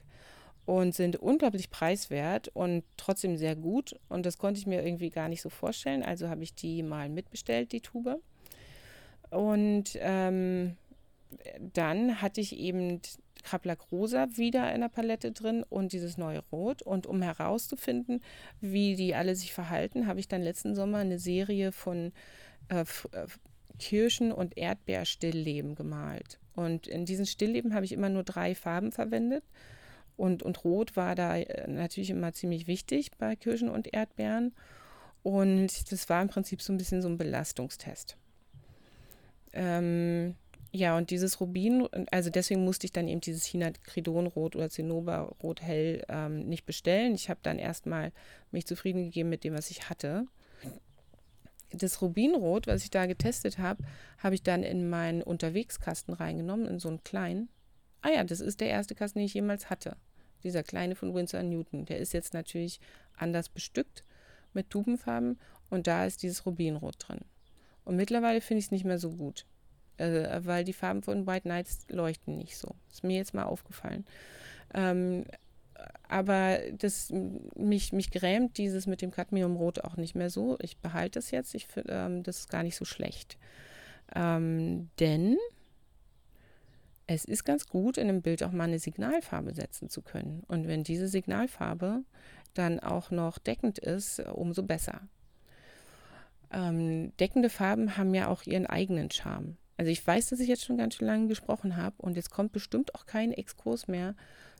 und 0.67 0.95
sind 0.95 1.17
unglaublich 1.17 1.71
preiswert 1.71 2.49
und 2.49 2.85
trotzdem 2.97 3.37
sehr 3.37 3.57
gut 3.57 3.99
und 4.09 4.27
das 4.27 4.39
konnte 4.39 4.61
ich 4.61 4.67
mir 4.67 4.85
irgendwie 4.85 5.11
gar 5.11 5.29
nicht 5.29 5.43
so 5.43 5.49
vorstellen. 5.49 6.03
Also 6.03 6.29
habe 6.29 6.43
ich 6.43 6.55
die 6.55 6.83
mal 6.83 7.09
mitbestellt, 7.09 7.73
die 7.73 7.81
Tube. 7.81 8.21
Und 9.31 9.99
ähm, 10.01 10.77
dann 11.59 12.23
hatte 12.23 12.41
ich 12.41 12.57
eben 12.57 13.01
Kraplack 13.45 13.93
Rosa 13.93 14.27
wieder 14.35 14.75
in 14.75 14.81
der 14.81 14.89
Palette 14.89 15.31
drin 15.31 15.65
und 15.69 15.93
dieses 15.93 16.19
neue 16.19 16.43
Rot. 16.51 16.83
Und 16.83 17.07
um 17.07 17.23
herauszufinden, 17.23 18.21
wie 18.61 18.97
die 18.97 19.15
alle 19.15 19.37
sich 19.37 19.53
verhalten, 19.53 20.07
habe 20.07 20.19
ich 20.19 20.27
dann 20.27 20.43
letzten 20.43 20.75
Sommer 20.75 20.99
eine 20.99 21.19
Serie 21.19 21.71
von 21.71 22.13
äh, 22.69 22.81
äh 22.81 23.27
Kirschen- 23.79 24.33
und 24.33 24.57
Erdbeerstillleben 24.57 25.75
gemalt. 25.75 26.39
Und 26.55 26.87
in 26.87 27.05
diesen 27.07 27.27
Stillleben 27.27 27.75
habe 27.75 27.85
ich 27.85 27.93
immer 27.93 28.09
nur 28.09 28.23
drei 28.23 28.55
Farben 28.55 28.93
verwendet. 28.93 29.45
Und, 30.17 30.43
und 30.43 30.65
Rot 30.65 30.97
war 30.97 31.15
da 31.15 31.37
äh, 31.37 31.69
natürlich 31.69 32.11
immer 32.11 32.33
ziemlich 32.33 32.67
wichtig 32.67 33.11
bei 33.19 33.35
Kirschen 33.35 33.69
und 33.69 33.93
Erdbeeren. 33.93 34.55
Und 35.23 35.91
das 35.91 36.09
war 36.09 36.23
im 36.23 36.29
Prinzip 36.29 36.63
so 36.63 36.73
ein 36.73 36.79
bisschen 36.79 37.03
so 37.03 37.09
ein 37.09 37.19
Belastungstest. 37.19 38.17
Ähm, 39.53 40.37
ja, 40.77 40.97
und 40.97 41.11
dieses 41.11 41.41
Rubin, 41.41 41.89
also 42.11 42.31
deswegen 42.31 42.65
musste 42.65 42.87
ich 42.87 42.93
dann 42.93 43.07
eben 43.07 43.21
dieses 43.21 43.45
Chinacridonrot 43.45 44.57
oder 44.57 44.69
Zinnoberrot 44.69 45.63
hell 45.63 46.05
ähm, 46.09 46.49
nicht 46.49 46.67
bestellen. 46.67 47.15
Ich 47.15 47.31
habe 47.31 47.39
dann 47.45 47.61
erstmal 47.61 48.11
mich 48.51 48.67
zufrieden 48.67 49.05
gegeben 49.05 49.29
mit 49.29 49.45
dem, 49.45 49.55
was 49.55 49.71
ich 49.71 49.89
hatte. 49.89 50.27
Das 51.71 52.03
Rubinrot, 52.03 52.67
was 52.67 52.83
ich 52.83 52.91
da 52.91 53.07
getestet 53.07 53.59
habe, 53.59 53.85
habe 54.19 54.35
ich 54.35 54.43
dann 54.43 54.65
in 54.65 54.91
meinen 54.91 55.23
Unterwegskasten 55.23 56.13
reingenommen, 56.13 56.67
in 56.67 56.81
so 56.81 56.89
einen 56.89 57.05
kleinen. 57.05 57.49
Ah 58.03 58.11
ja, 58.11 58.25
das 58.25 58.41
ist 58.41 58.61
der 58.61 58.69
erste 58.69 58.97
Kasten, 58.97 59.21
den 59.21 59.27
ich 59.27 59.35
jemals 59.35 59.71
hatte. 59.71 59.97
Dieser 60.43 60.65
kleine 60.65 60.97
von 60.97 61.15
Winsor 61.15 61.45
Newton. 61.45 61.85
Der 61.85 61.99
ist 61.99 62.13
jetzt 62.13 62.35
natürlich 62.35 62.81
anders 63.17 63.49
bestückt 63.49 64.03
mit 64.55 64.71
Tubenfarben 64.71 65.39
und 65.71 65.87
da 65.87 66.05
ist 66.05 66.25
dieses 66.25 66.45
Rubinrot 66.47 66.97
drin. 66.99 67.21
Und 67.85 67.95
mittlerweile 67.95 68.41
finde 68.41 68.59
ich 68.59 68.65
es 68.65 68.71
nicht 68.73 68.85
mehr 68.85 68.99
so 68.99 69.13
gut 69.13 69.47
äh, 69.99 70.41
weil 70.45 70.65
die 70.65 70.73
Farben 70.73 71.03
von 71.03 71.27
White 71.27 71.43
Knights 71.43 71.87
leuchten 71.89 72.37
nicht 72.37 72.57
so. 72.57 72.75
Ist 72.93 73.05
mir 73.05 73.17
jetzt 73.17 73.35
mal 73.35 73.45
aufgefallen. 73.45 74.05
Ähm, 74.75 75.25
aber 76.09 76.59
das 76.79 77.13
mich, 77.57 77.93
mich 77.93 78.11
grämt 78.11 78.59
dieses 78.59 78.87
mit 78.87 79.03
dem 79.03 79.11
Cadmiumrot 79.11 79.85
auch 79.85 79.97
nicht 79.97 80.15
mehr 80.15 80.31
so. 80.31 80.57
Ich 80.61 80.79
behalte 80.79 81.19
es 81.19 81.31
jetzt. 81.31 81.55
Ich 81.55 81.67
finde, 81.67 81.93
ähm, 81.93 82.23
das 82.23 82.41
ist 82.41 82.51
gar 82.51 82.63
nicht 82.63 82.77
so 82.77 82.85
schlecht. 82.85 83.39
Ähm, 84.15 84.91
denn 85.01 85.37
es 87.07 87.25
ist 87.25 87.45
ganz 87.45 87.69
gut, 87.69 87.99
in 87.99 88.09
einem 88.09 88.23
Bild 88.23 88.43
auch 88.43 88.53
mal 88.53 88.65
eine 88.65 88.79
Signalfarbe 88.79 89.55
setzen 89.55 89.91
zu 89.91 90.03
können. 90.03 90.43
Und 90.49 90.69
wenn 90.69 90.85
diese 90.85 91.09
Signalfarbe 91.09 92.03
dann 92.55 92.81
auch 92.81 93.11
noch 93.11 93.39
deckend 93.39 93.79
ist, 93.79 94.21
umso 94.21 94.63
besser. 94.63 95.01
Ähm, 96.51 97.15
deckende 97.17 97.51
Farben 97.51 97.97
haben 97.97 98.15
ja 98.15 98.29
auch 98.29 98.45
ihren 98.45 98.67
eigenen 98.67 99.11
Charme. 99.11 99.57
Also 99.77 99.91
ich 99.91 100.07
weiß, 100.07 100.31
dass 100.31 100.41
ich 100.41 100.49
jetzt 100.49 100.65
schon 100.65 100.77
ganz 100.77 100.95
schön 100.95 101.07
lange 101.07 101.29
gesprochen 101.29 101.77
habe 101.77 101.97
und 101.99 102.17
jetzt 102.17 102.31
kommt 102.31 102.53
bestimmt 102.53 102.95
auch 102.95 103.07
kein 103.07 103.33
Exkurs 103.33 103.89
mehr 103.89 104.15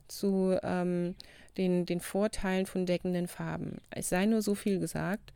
zu 0.07 0.57
ähm, 0.61 1.15
den, 1.57 1.85
den 1.85 1.99
Vorteilen 1.99 2.65
von 2.65 2.85
deckenden 2.85 3.27
Farben. 3.27 3.77
Es 3.89 4.09
sei 4.09 4.25
nur 4.25 4.41
so 4.41 4.55
viel 4.55 4.79
gesagt. 4.79 5.33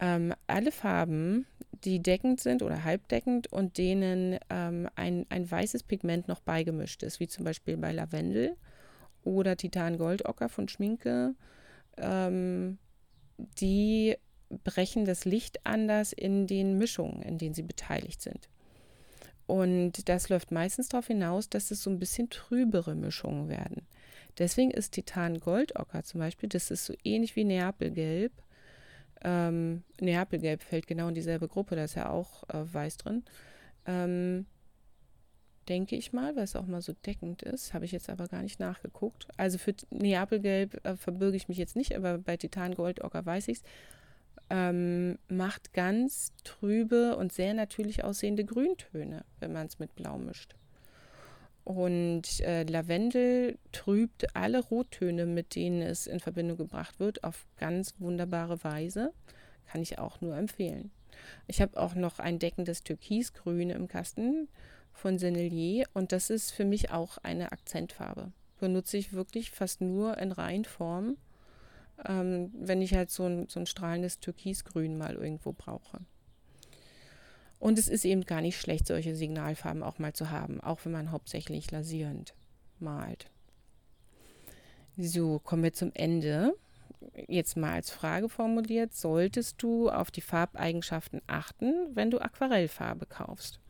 Ähm, 0.00 0.34
alle 0.46 0.72
Farben, 0.72 1.46
die 1.84 2.02
deckend 2.02 2.40
sind 2.40 2.62
oder 2.62 2.84
halbdeckend 2.84 3.52
und 3.52 3.76
denen 3.76 4.38
ähm, 4.48 4.88
ein, 4.94 5.26
ein 5.28 5.50
weißes 5.50 5.82
Pigment 5.82 6.26
noch 6.26 6.40
beigemischt 6.40 7.02
ist, 7.02 7.20
wie 7.20 7.28
zum 7.28 7.44
Beispiel 7.44 7.76
bei 7.76 7.92
Lavendel 7.92 8.56
oder 9.24 9.56
Titan-Goldocker 9.56 10.48
von 10.48 10.68
Schminke, 10.68 11.34
ähm, 11.98 12.78
die 13.60 14.16
brechen 14.64 15.04
das 15.04 15.24
Licht 15.26 15.64
anders 15.64 16.12
in 16.12 16.46
den 16.46 16.78
Mischungen, 16.78 17.22
in 17.22 17.38
denen 17.38 17.54
sie 17.54 17.62
beteiligt 17.62 18.22
sind. 18.22 18.48
Und 19.50 20.08
das 20.08 20.28
läuft 20.28 20.52
meistens 20.52 20.90
darauf 20.90 21.08
hinaus, 21.08 21.48
dass 21.48 21.72
es 21.72 21.82
so 21.82 21.90
ein 21.90 21.98
bisschen 21.98 22.30
trübere 22.30 22.94
Mischungen 22.94 23.48
werden. 23.48 23.84
Deswegen 24.38 24.70
ist 24.70 24.92
Titan 24.92 25.40
Goldocker 25.40 26.04
zum 26.04 26.20
Beispiel, 26.20 26.48
das 26.48 26.70
ist 26.70 26.84
so 26.84 26.94
ähnlich 27.02 27.34
wie 27.34 27.42
Neapelgelb. 27.42 28.30
Ähm, 29.22 29.82
Neapelgelb 30.00 30.62
fällt 30.62 30.86
genau 30.86 31.08
in 31.08 31.16
dieselbe 31.16 31.48
Gruppe, 31.48 31.74
da 31.74 31.82
ist 31.82 31.96
ja 31.96 32.10
auch 32.10 32.48
äh, 32.48 32.62
weiß 32.72 32.98
drin. 32.98 33.24
Ähm, 33.86 34.46
denke 35.68 35.96
ich 35.96 36.12
mal, 36.12 36.36
weil 36.36 36.44
es 36.44 36.54
auch 36.54 36.66
mal 36.66 36.80
so 36.80 36.92
deckend 37.04 37.42
ist. 37.42 37.74
Habe 37.74 37.86
ich 37.86 37.90
jetzt 37.90 38.08
aber 38.08 38.28
gar 38.28 38.42
nicht 38.42 38.60
nachgeguckt. 38.60 39.26
Also 39.36 39.58
für 39.58 39.74
Neapelgelb 39.90 40.86
äh, 40.86 40.94
verbürge 40.94 41.36
ich 41.36 41.48
mich 41.48 41.58
jetzt 41.58 41.74
nicht, 41.74 41.96
aber 41.96 42.18
bei 42.18 42.36
Titan 42.36 42.76
Goldocker 42.76 43.26
weiß 43.26 43.48
ich 43.48 43.58
es 43.58 43.64
ähm, 44.50 45.18
macht 45.28 45.72
ganz 45.72 46.32
trübe 46.44 47.16
und 47.16 47.32
sehr 47.32 47.54
natürlich 47.54 48.04
aussehende 48.04 48.44
Grüntöne, 48.44 49.24
wenn 49.38 49.52
man 49.52 49.66
es 49.66 49.78
mit 49.78 49.94
Blau 49.94 50.18
mischt. 50.18 50.54
Und 51.64 52.40
äh, 52.40 52.64
Lavendel 52.64 53.58
trübt 53.70 54.34
alle 54.34 54.60
Rottöne, 54.60 55.26
mit 55.26 55.54
denen 55.54 55.82
es 55.82 56.06
in 56.06 56.18
Verbindung 56.18 56.56
gebracht 56.56 56.98
wird, 56.98 57.22
auf 57.22 57.46
ganz 57.58 57.94
wunderbare 57.98 58.64
Weise. 58.64 59.12
Kann 59.66 59.82
ich 59.82 59.98
auch 59.98 60.20
nur 60.20 60.36
empfehlen. 60.36 60.90
Ich 61.46 61.60
habe 61.60 61.78
auch 61.78 61.94
noch 61.94 62.18
ein 62.18 62.38
deckendes 62.38 62.82
Türkisgrün 62.82 63.70
im 63.70 63.86
Kasten 63.86 64.48
von 64.92 65.18
Sennelier 65.18 65.86
und 65.94 66.12
das 66.12 66.30
ist 66.30 66.50
für 66.50 66.64
mich 66.64 66.90
auch 66.90 67.18
eine 67.18 67.52
Akzentfarbe. 67.52 68.32
Benutze 68.58 68.96
ich 68.96 69.12
wirklich 69.12 69.50
fast 69.50 69.80
nur 69.80 70.18
in 70.18 70.32
Reinform 70.32 71.16
ähm, 72.06 72.50
wenn 72.54 72.82
ich 72.82 72.94
halt 72.94 73.10
so 73.10 73.24
ein, 73.24 73.48
so 73.48 73.60
ein 73.60 73.66
strahlendes 73.66 74.20
Türkisgrün 74.20 74.96
mal 74.96 75.14
irgendwo 75.14 75.52
brauche. 75.52 76.00
Und 77.58 77.78
es 77.78 77.88
ist 77.88 78.06
eben 78.06 78.24
gar 78.24 78.40
nicht 78.40 78.58
schlecht, 78.58 78.86
solche 78.86 79.14
Signalfarben 79.14 79.82
auch 79.82 79.98
mal 79.98 80.14
zu 80.14 80.30
haben, 80.30 80.60
auch 80.60 80.80
wenn 80.84 80.92
man 80.92 81.12
hauptsächlich 81.12 81.70
lasierend 81.70 82.34
malt. 82.78 83.30
So, 84.96 85.38
kommen 85.38 85.62
wir 85.62 85.72
zum 85.74 85.92
Ende. 85.94 86.54
Jetzt 87.28 87.56
mal 87.56 87.72
als 87.72 87.90
Frage 87.90 88.28
formuliert, 88.28 88.94
solltest 88.94 89.62
du 89.62 89.90
auf 89.90 90.10
die 90.10 90.20
Farbeigenschaften 90.20 91.20
achten, 91.26 91.74
wenn 91.94 92.10
du 92.10 92.18
Aquarellfarbe 92.18 93.06
kaufst? 93.06 93.60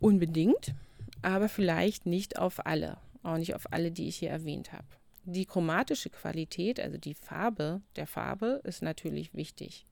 Unbedingt, 0.00 0.74
aber 1.22 1.48
vielleicht 1.48 2.06
nicht 2.06 2.38
auf 2.38 2.66
alle, 2.66 2.98
auch 3.22 3.38
nicht 3.38 3.54
auf 3.54 3.72
alle, 3.72 3.90
die 3.90 4.08
ich 4.08 4.16
hier 4.16 4.30
erwähnt 4.30 4.72
habe. 4.72 4.86
Die 5.26 5.46
chromatische 5.46 6.10
Qualität, 6.10 6.78
also 6.78 6.98
die 6.98 7.14
Farbe 7.14 7.80
der 7.96 8.06
Farbe, 8.06 8.60
ist 8.64 8.82
natürlich 8.82 9.34
wichtig. 9.34 9.86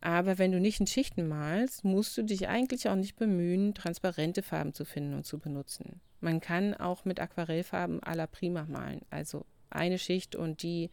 Aber 0.00 0.38
wenn 0.38 0.52
du 0.52 0.60
nicht 0.60 0.80
in 0.80 0.86
Schichten 0.86 1.28
malst, 1.28 1.84
musst 1.84 2.16
du 2.16 2.22
dich 2.22 2.48
eigentlich 2.48 2.88
auch 2.88 2.94
nicht 2.94 3.16
bemühen, 3.16 3.74
transparente 3.74 4.42
Farben 4.42 4.72
zu 4.72 4.84
finden 4.84 5.14
und 5.14 5.26
zu 5.26 5.38
benutzen. 5.38 6.00
Man 6.20 6.40
kann 6.40 6.74
auch 6.74 7.04
mit 7.04 7.20
Aquarellfarben 7.20 8.00
à 8.00 8.14
la 8.14 8.26
prima 8.26 8.64
malen. 8.64 9.02
Also 9.10 9.44
eine 9.70 9.98
Schicht 9.98 10.36
und 10.36 10.62
die, 10.62 10.90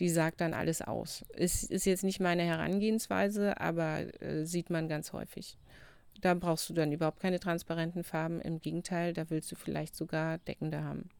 die 0.00 0.08
sagt 0.08 0.40
dann 0.40 0.54
alles 0.54 0.82
aus. 0.82 1.24
Ist, 1.36 1.70
ist 1.70 1.84
jetzt 1.84 2.04
nicht 2.04 2.20
meine 2.20 2.42
Herangehensweise, 2.42 3.60
aber 3.60 4.22
äh, 4.22 4.44
sieht 4.44 4.70
man 4.70 4.88
ganz 4.88 5.12
häufig. 5.12 5.58
Da 6.20 6.34
brauchst 6.34 6.68
du 6.68 6.74
dann 6.74 6.92
überhaupt 6.92 7.20
keine 7.20 7.40
transparenten 7.40 8.04
Farben. 8.04 8.40
Im 8.40 8.60
Gegenteil, 8.60 9.12
da 9.12 9.28
willst 9.30 9.52
du 9.52 9.56
vielleicht 9.56 9.94
sogar 9.94 10.38
deckende 10.38 10.82
haben. 10.82 11.10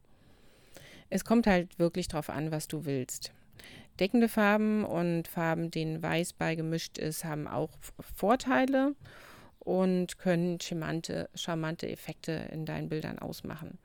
Es 1.11 1.24
kommt 1.24 1.46
halt 1.46 1.78
wirklich 1.78 2.08
drauf 2.08 2.30
an, 2.30 2.50
was 2.50 2.68
du 2.68 2.84
willst. 2.84 3.32
Deckende 3.98 4.28
Farben 4.28 4.84
und 4.84 5.28
Farben, 5.28 5.70
denen 5.70 6.02
Weiß 6.02 6.32
beigemischt 6.32 6.96
ist, 6.96 7.24
haben 7.24 7.46
auch 7.46 7.70
Vorteile 8.16 8.94
und 9.58 10.18
können 10.18 10.58
charmante, 10.58 11.28
charmante 11.34 11.88
Effekte 11.88 12.32
in 12.50 12.64
deinen 12.64 12.88
Bildern 12.88 13.18
ausmachen. 13.18 13.78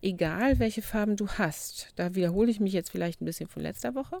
Egal, 0.00 0.58
welche 0.58 0.82
Farben 0.82 1.14
du 1.14 1.28
hast, 1.28 1.92
da 1.94 2.16
wiederhole 2.16 2.50
ich 2.50 2.58
mich 2.58 2.72
jetzt 2.72 2.90
vielleicht 2.90 3.22
ein 3.22 3.24
bisschen 3.24 3.48
von 3.48 3.62
letzter 3.62 3.94
Woche. 3.94 4.20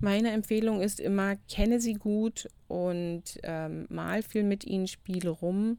Meine 0.00 0.30
Empfehlung 0.30 0.80
ist 0.80 1.00
immer, 1.00 1.36
kenne 1.52 1.80
sie 1.80 1.94
gut 1.94 2.48
und 2.66 3.24
ähm, 3.42 3.84
mal 3.90 4.22
viel 4.22 4.42
mit 4.42 4.64
ihnen, 4.64 4.86
spiele 4.86 5.28
rum, 5.28 5.78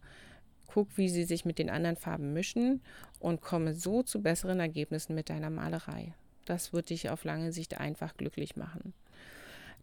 guck, 0.68 0.98
wie 0.98 1.10
sie 1.10 1.24
sich 1.24 1.46
mit 1.46 1.58
den 1.58 1.72
anderen 1.72 1.96
Farben 1.96 2.32
mischen 2.34 2.82
und 3.20 3.42
komme 3.42 3.76
so 3.76 4.04
zu 4.04 4.22
besseren 4.22 4.60
Ergebnissen 4.60 5.16
mit 5.16 5.30
deiner 5.30 5.50
Malerei. 5.50 6.14
Das 6.46 6.74
wird 6.74 6.90
dich 6.90 7.10
auf 7.10 7.24
lange 7.24 7.52
Sicht 7.52 7.80
einfach 7.80 8.18
glücklich 8.18 8.56
machen. 8.56 8.94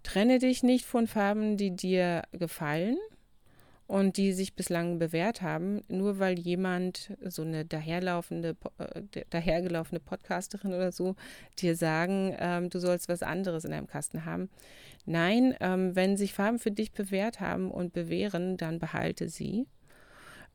Trenne 0.03 0.39
dich 0.39 0.62
nicht 0.62 0.84
von 0.84 1.07
Farben, 1.07 1.57
die 1.57 1.74
dir 1.74 2.22
gefallen 2.32 2.97
und 3.87 4.16
die 4.16 4.32
sich 4.32 4.55
bislang 4.55 4.99
bewährt 4.99 5.43
haben, 5.43 5.82
nur 5.89 6.18
weil 6.18 6.39
jemand, 6.39 7.16
so 7.24 7.43
eine 7.43 7.64
daherlaufende, 7.64 8.57
äh, 8.78 9.24
dahergelaufene 9.30 10.01
Podcasterin 10.01 10.74
oder 10.74 10.91
so, 10.91 11.14
dir 11.59 11.76
sagen, 11.76 12.34
ähm, 12.39 12.68
du 12.70 12.80
sollst 12.80 13.09
was 13.09 13.22
anderes 13.22 13.64
in 13.64 13.70
deinem 13.70 13.87
Kasten 13.87 14.24
haben. 14.24 14.51
Nein, 15.05 15.55
ähm, 15.61 15.95
wenn 15.95 16.16
sich 16.16 16.34
Farben 16.34 16.59
für 16.59 16.72
dich 16.72 16.93
bewährt 16.93 17.41
haben 17.41 17.70
und 17.70 17.93
bewähren, 17.93 18.57
dann 18.57 18.80
behalte 18.80 19.28
sie 19.28 19.66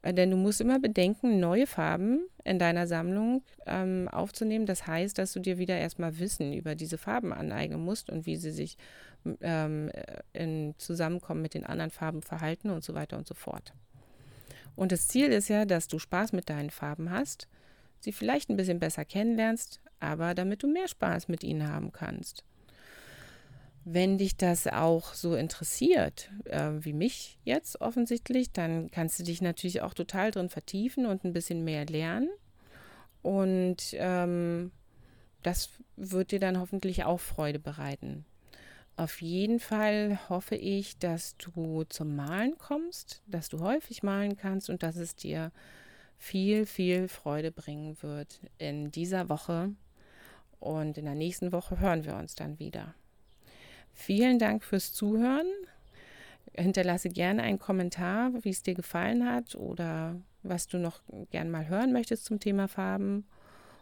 denn 0.04 0.32
du 0.32 0.38
musst 0.38 0.62
immer 0.62 0.80
bedenken, 0.80 1.40
neue 1.40 1.68
Farben 1.68 2.28
in 2.44 2.58
deiner 2.58 2.88
Sammlung 2.88 3.44
ähm, 3.68 4.08
aufzunehmen. 4.12 4.66
Das 4.66 4.88
heißt, 4.88 5.18
dass 5.18 5.34
du 5.34 5.40
dir 5.40 5.58
wieder 5.60 5.78
erstmal 5.78 6.18
Wissen 6.20 6.54
über 6.54 6.74
diese 6.74 6.98
Farben 6.98 7.34
aneignen 7.34 7.84
musst 7.84 8.10
und 8.10 8.26
wie 8.26 8.36
sie 8.36 8.52
sich 8.52 8.78
ähm, 9.42 9.90
äh, 9.90 10.22
in 10.34 10.74
Zusammenkommen 10.78 11.42
mit 11.44 11.54
den 11.54 11.66
anderen 11.66 11.92
Farben 11.92 12.24
verhalten 12.24 12.72
und 12.72 12.84
so 12.84 12.96
weiter 12.96 13.18
und 13.18 13.28
so 13.28 13.36
fort. 13.36 13.74
Und 14.76 14.92
das 14.92 15.08
Ziel 15.08 15.28
ist 15.28 15.50
ja, 15.50 15.66
dass 15.66 15.88
du 15.88 16.00
Spaß 16.00 16.34
mit 16.34 16.50
deinen 16.50 16.72
Farben 16.72 17.12
hast, 17.12 17.48
sie 18.00 18.12
vielleicht 18.12 18.50
ein 18.50 18.58
bisschen 18.58 18.80
besser 18.80 19.06
kennenlernst, 19.06 19.82
aber 20.00 20.34
damit 20.34 20.64
du 20.64 20.68
mehr 20.68 20.88
Spaß 20.88 21.28
mit 21.28 21.44
ihnen 21.44 21.68
haben 21.68 21.92
kannst. 21.92 22.44
Wenn 23.84 24.18
dich 24.18 24.38
das 24.38 24.68
auch 24.68 25.14
so 25.14 25.36
interessiert, 25.36 26.30
äh, 26.46 26.72
wie 26.80 26.94
mich 26.94 27.40
jetzt 27.44 27.82
offensichtlich, 27.82 28.52
dann 28.52 28.92
kannst 28.92 29.20
du 29.20 29.24
dich 29.24 29.42
natürlich 29.42 29.82
auch 29.82 29.96
total 29.96 30.32
drin 30.32 30.50
vertiefen 30.50 31.06
und 31.06 31.24
ein 31.24 31.34
bisschen 31.34 31.64
mehr 31.64 31.86
lernen. 31.86 32.30
Und 33.24 33.94
ähm, 33.94 34.72
das 35.42 35.70
wird 35.96 36.32
dir 36.32 36.40
dann 36.40 36.60
hoffentlich 36.60 37.04
auch 37.04 37.20
Freude 37.20 37.60
bereiten. 37.60 38.26
Auf 38.98 39.22
jeden 39.22 39.60
Fall 39.60 40.20
hoffe 40.30 40.56
ich, 40.56 41.00
dass 41.00 41.36
du 41.38 41.84
zum 41.86 42.16
Malen 42.16 42.58
kommst, 42.58 43.24
dass 43.26 43.50
du 43.50 43.60
häufig 43.62 44.04
malen 44.04 44.38
kannst 44.38 44.70
und 44.70 44.84
dass 44.84 44.96
es 44.96 45.16
dir 45.16 45.52
viel, 46.18 46.68
viel 46.68 47.08
Freude 47.08 47.52
bringen 47.52 47.98
wird 48.02 48.42
in 48.60 48.92
dieser 48.92 49.28
Woche. 49.28 49.72
Und 50.60 51.00
in 51.00 51.06
der 51.06 51.16
nächsten 51.16 51.52
Woche 51.52 51.80
hören 51.80 52.06
wir 52.06 52.16
uns 52.16 52.36
dann 52.36 52.60
wieder. 52.60 52.94
Vielen 53.94 54.40
Dank 54.40 54.64
fürs 54.64 54.94
Zuhören. 54.94 55.48
Hinterlasse 56.54 57.10
gerne 57.10 57.44
einen 57.44 57.60
Kommentar, 57.60 58.32
wie 58.44 58.50
es 58.50 58.64
dir 58.64 58.74
gefallen 58.74 59.28
hat 59.28 59.56
oder 59.56 60.20
was 60.44 60.68
du 60.68 60.78
noch 60.78 61.02
gern 61.30 61.50
mal 61.50 61.68
hören 61.68 61.94
möchtest 61.94 62.26
zum 62.26 62.40
Thema 62.40 62.68
Farben. 62.68 63.26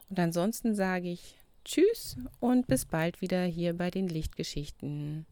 Und 0.10 0.20
ansonsten 0.20 0.76
sage 0.76 1.10
ich 1.10 1.36
Tschüss 1.66 2.18
und 2.40 2.68
bis 2.68 2.86
bald 2.86 3.22
wieder 3.22 3.44
hier 3.44 3.74
bei 3.74 3.92
den 3.92 4.08
Lichtgeschichten. 4.08 5.26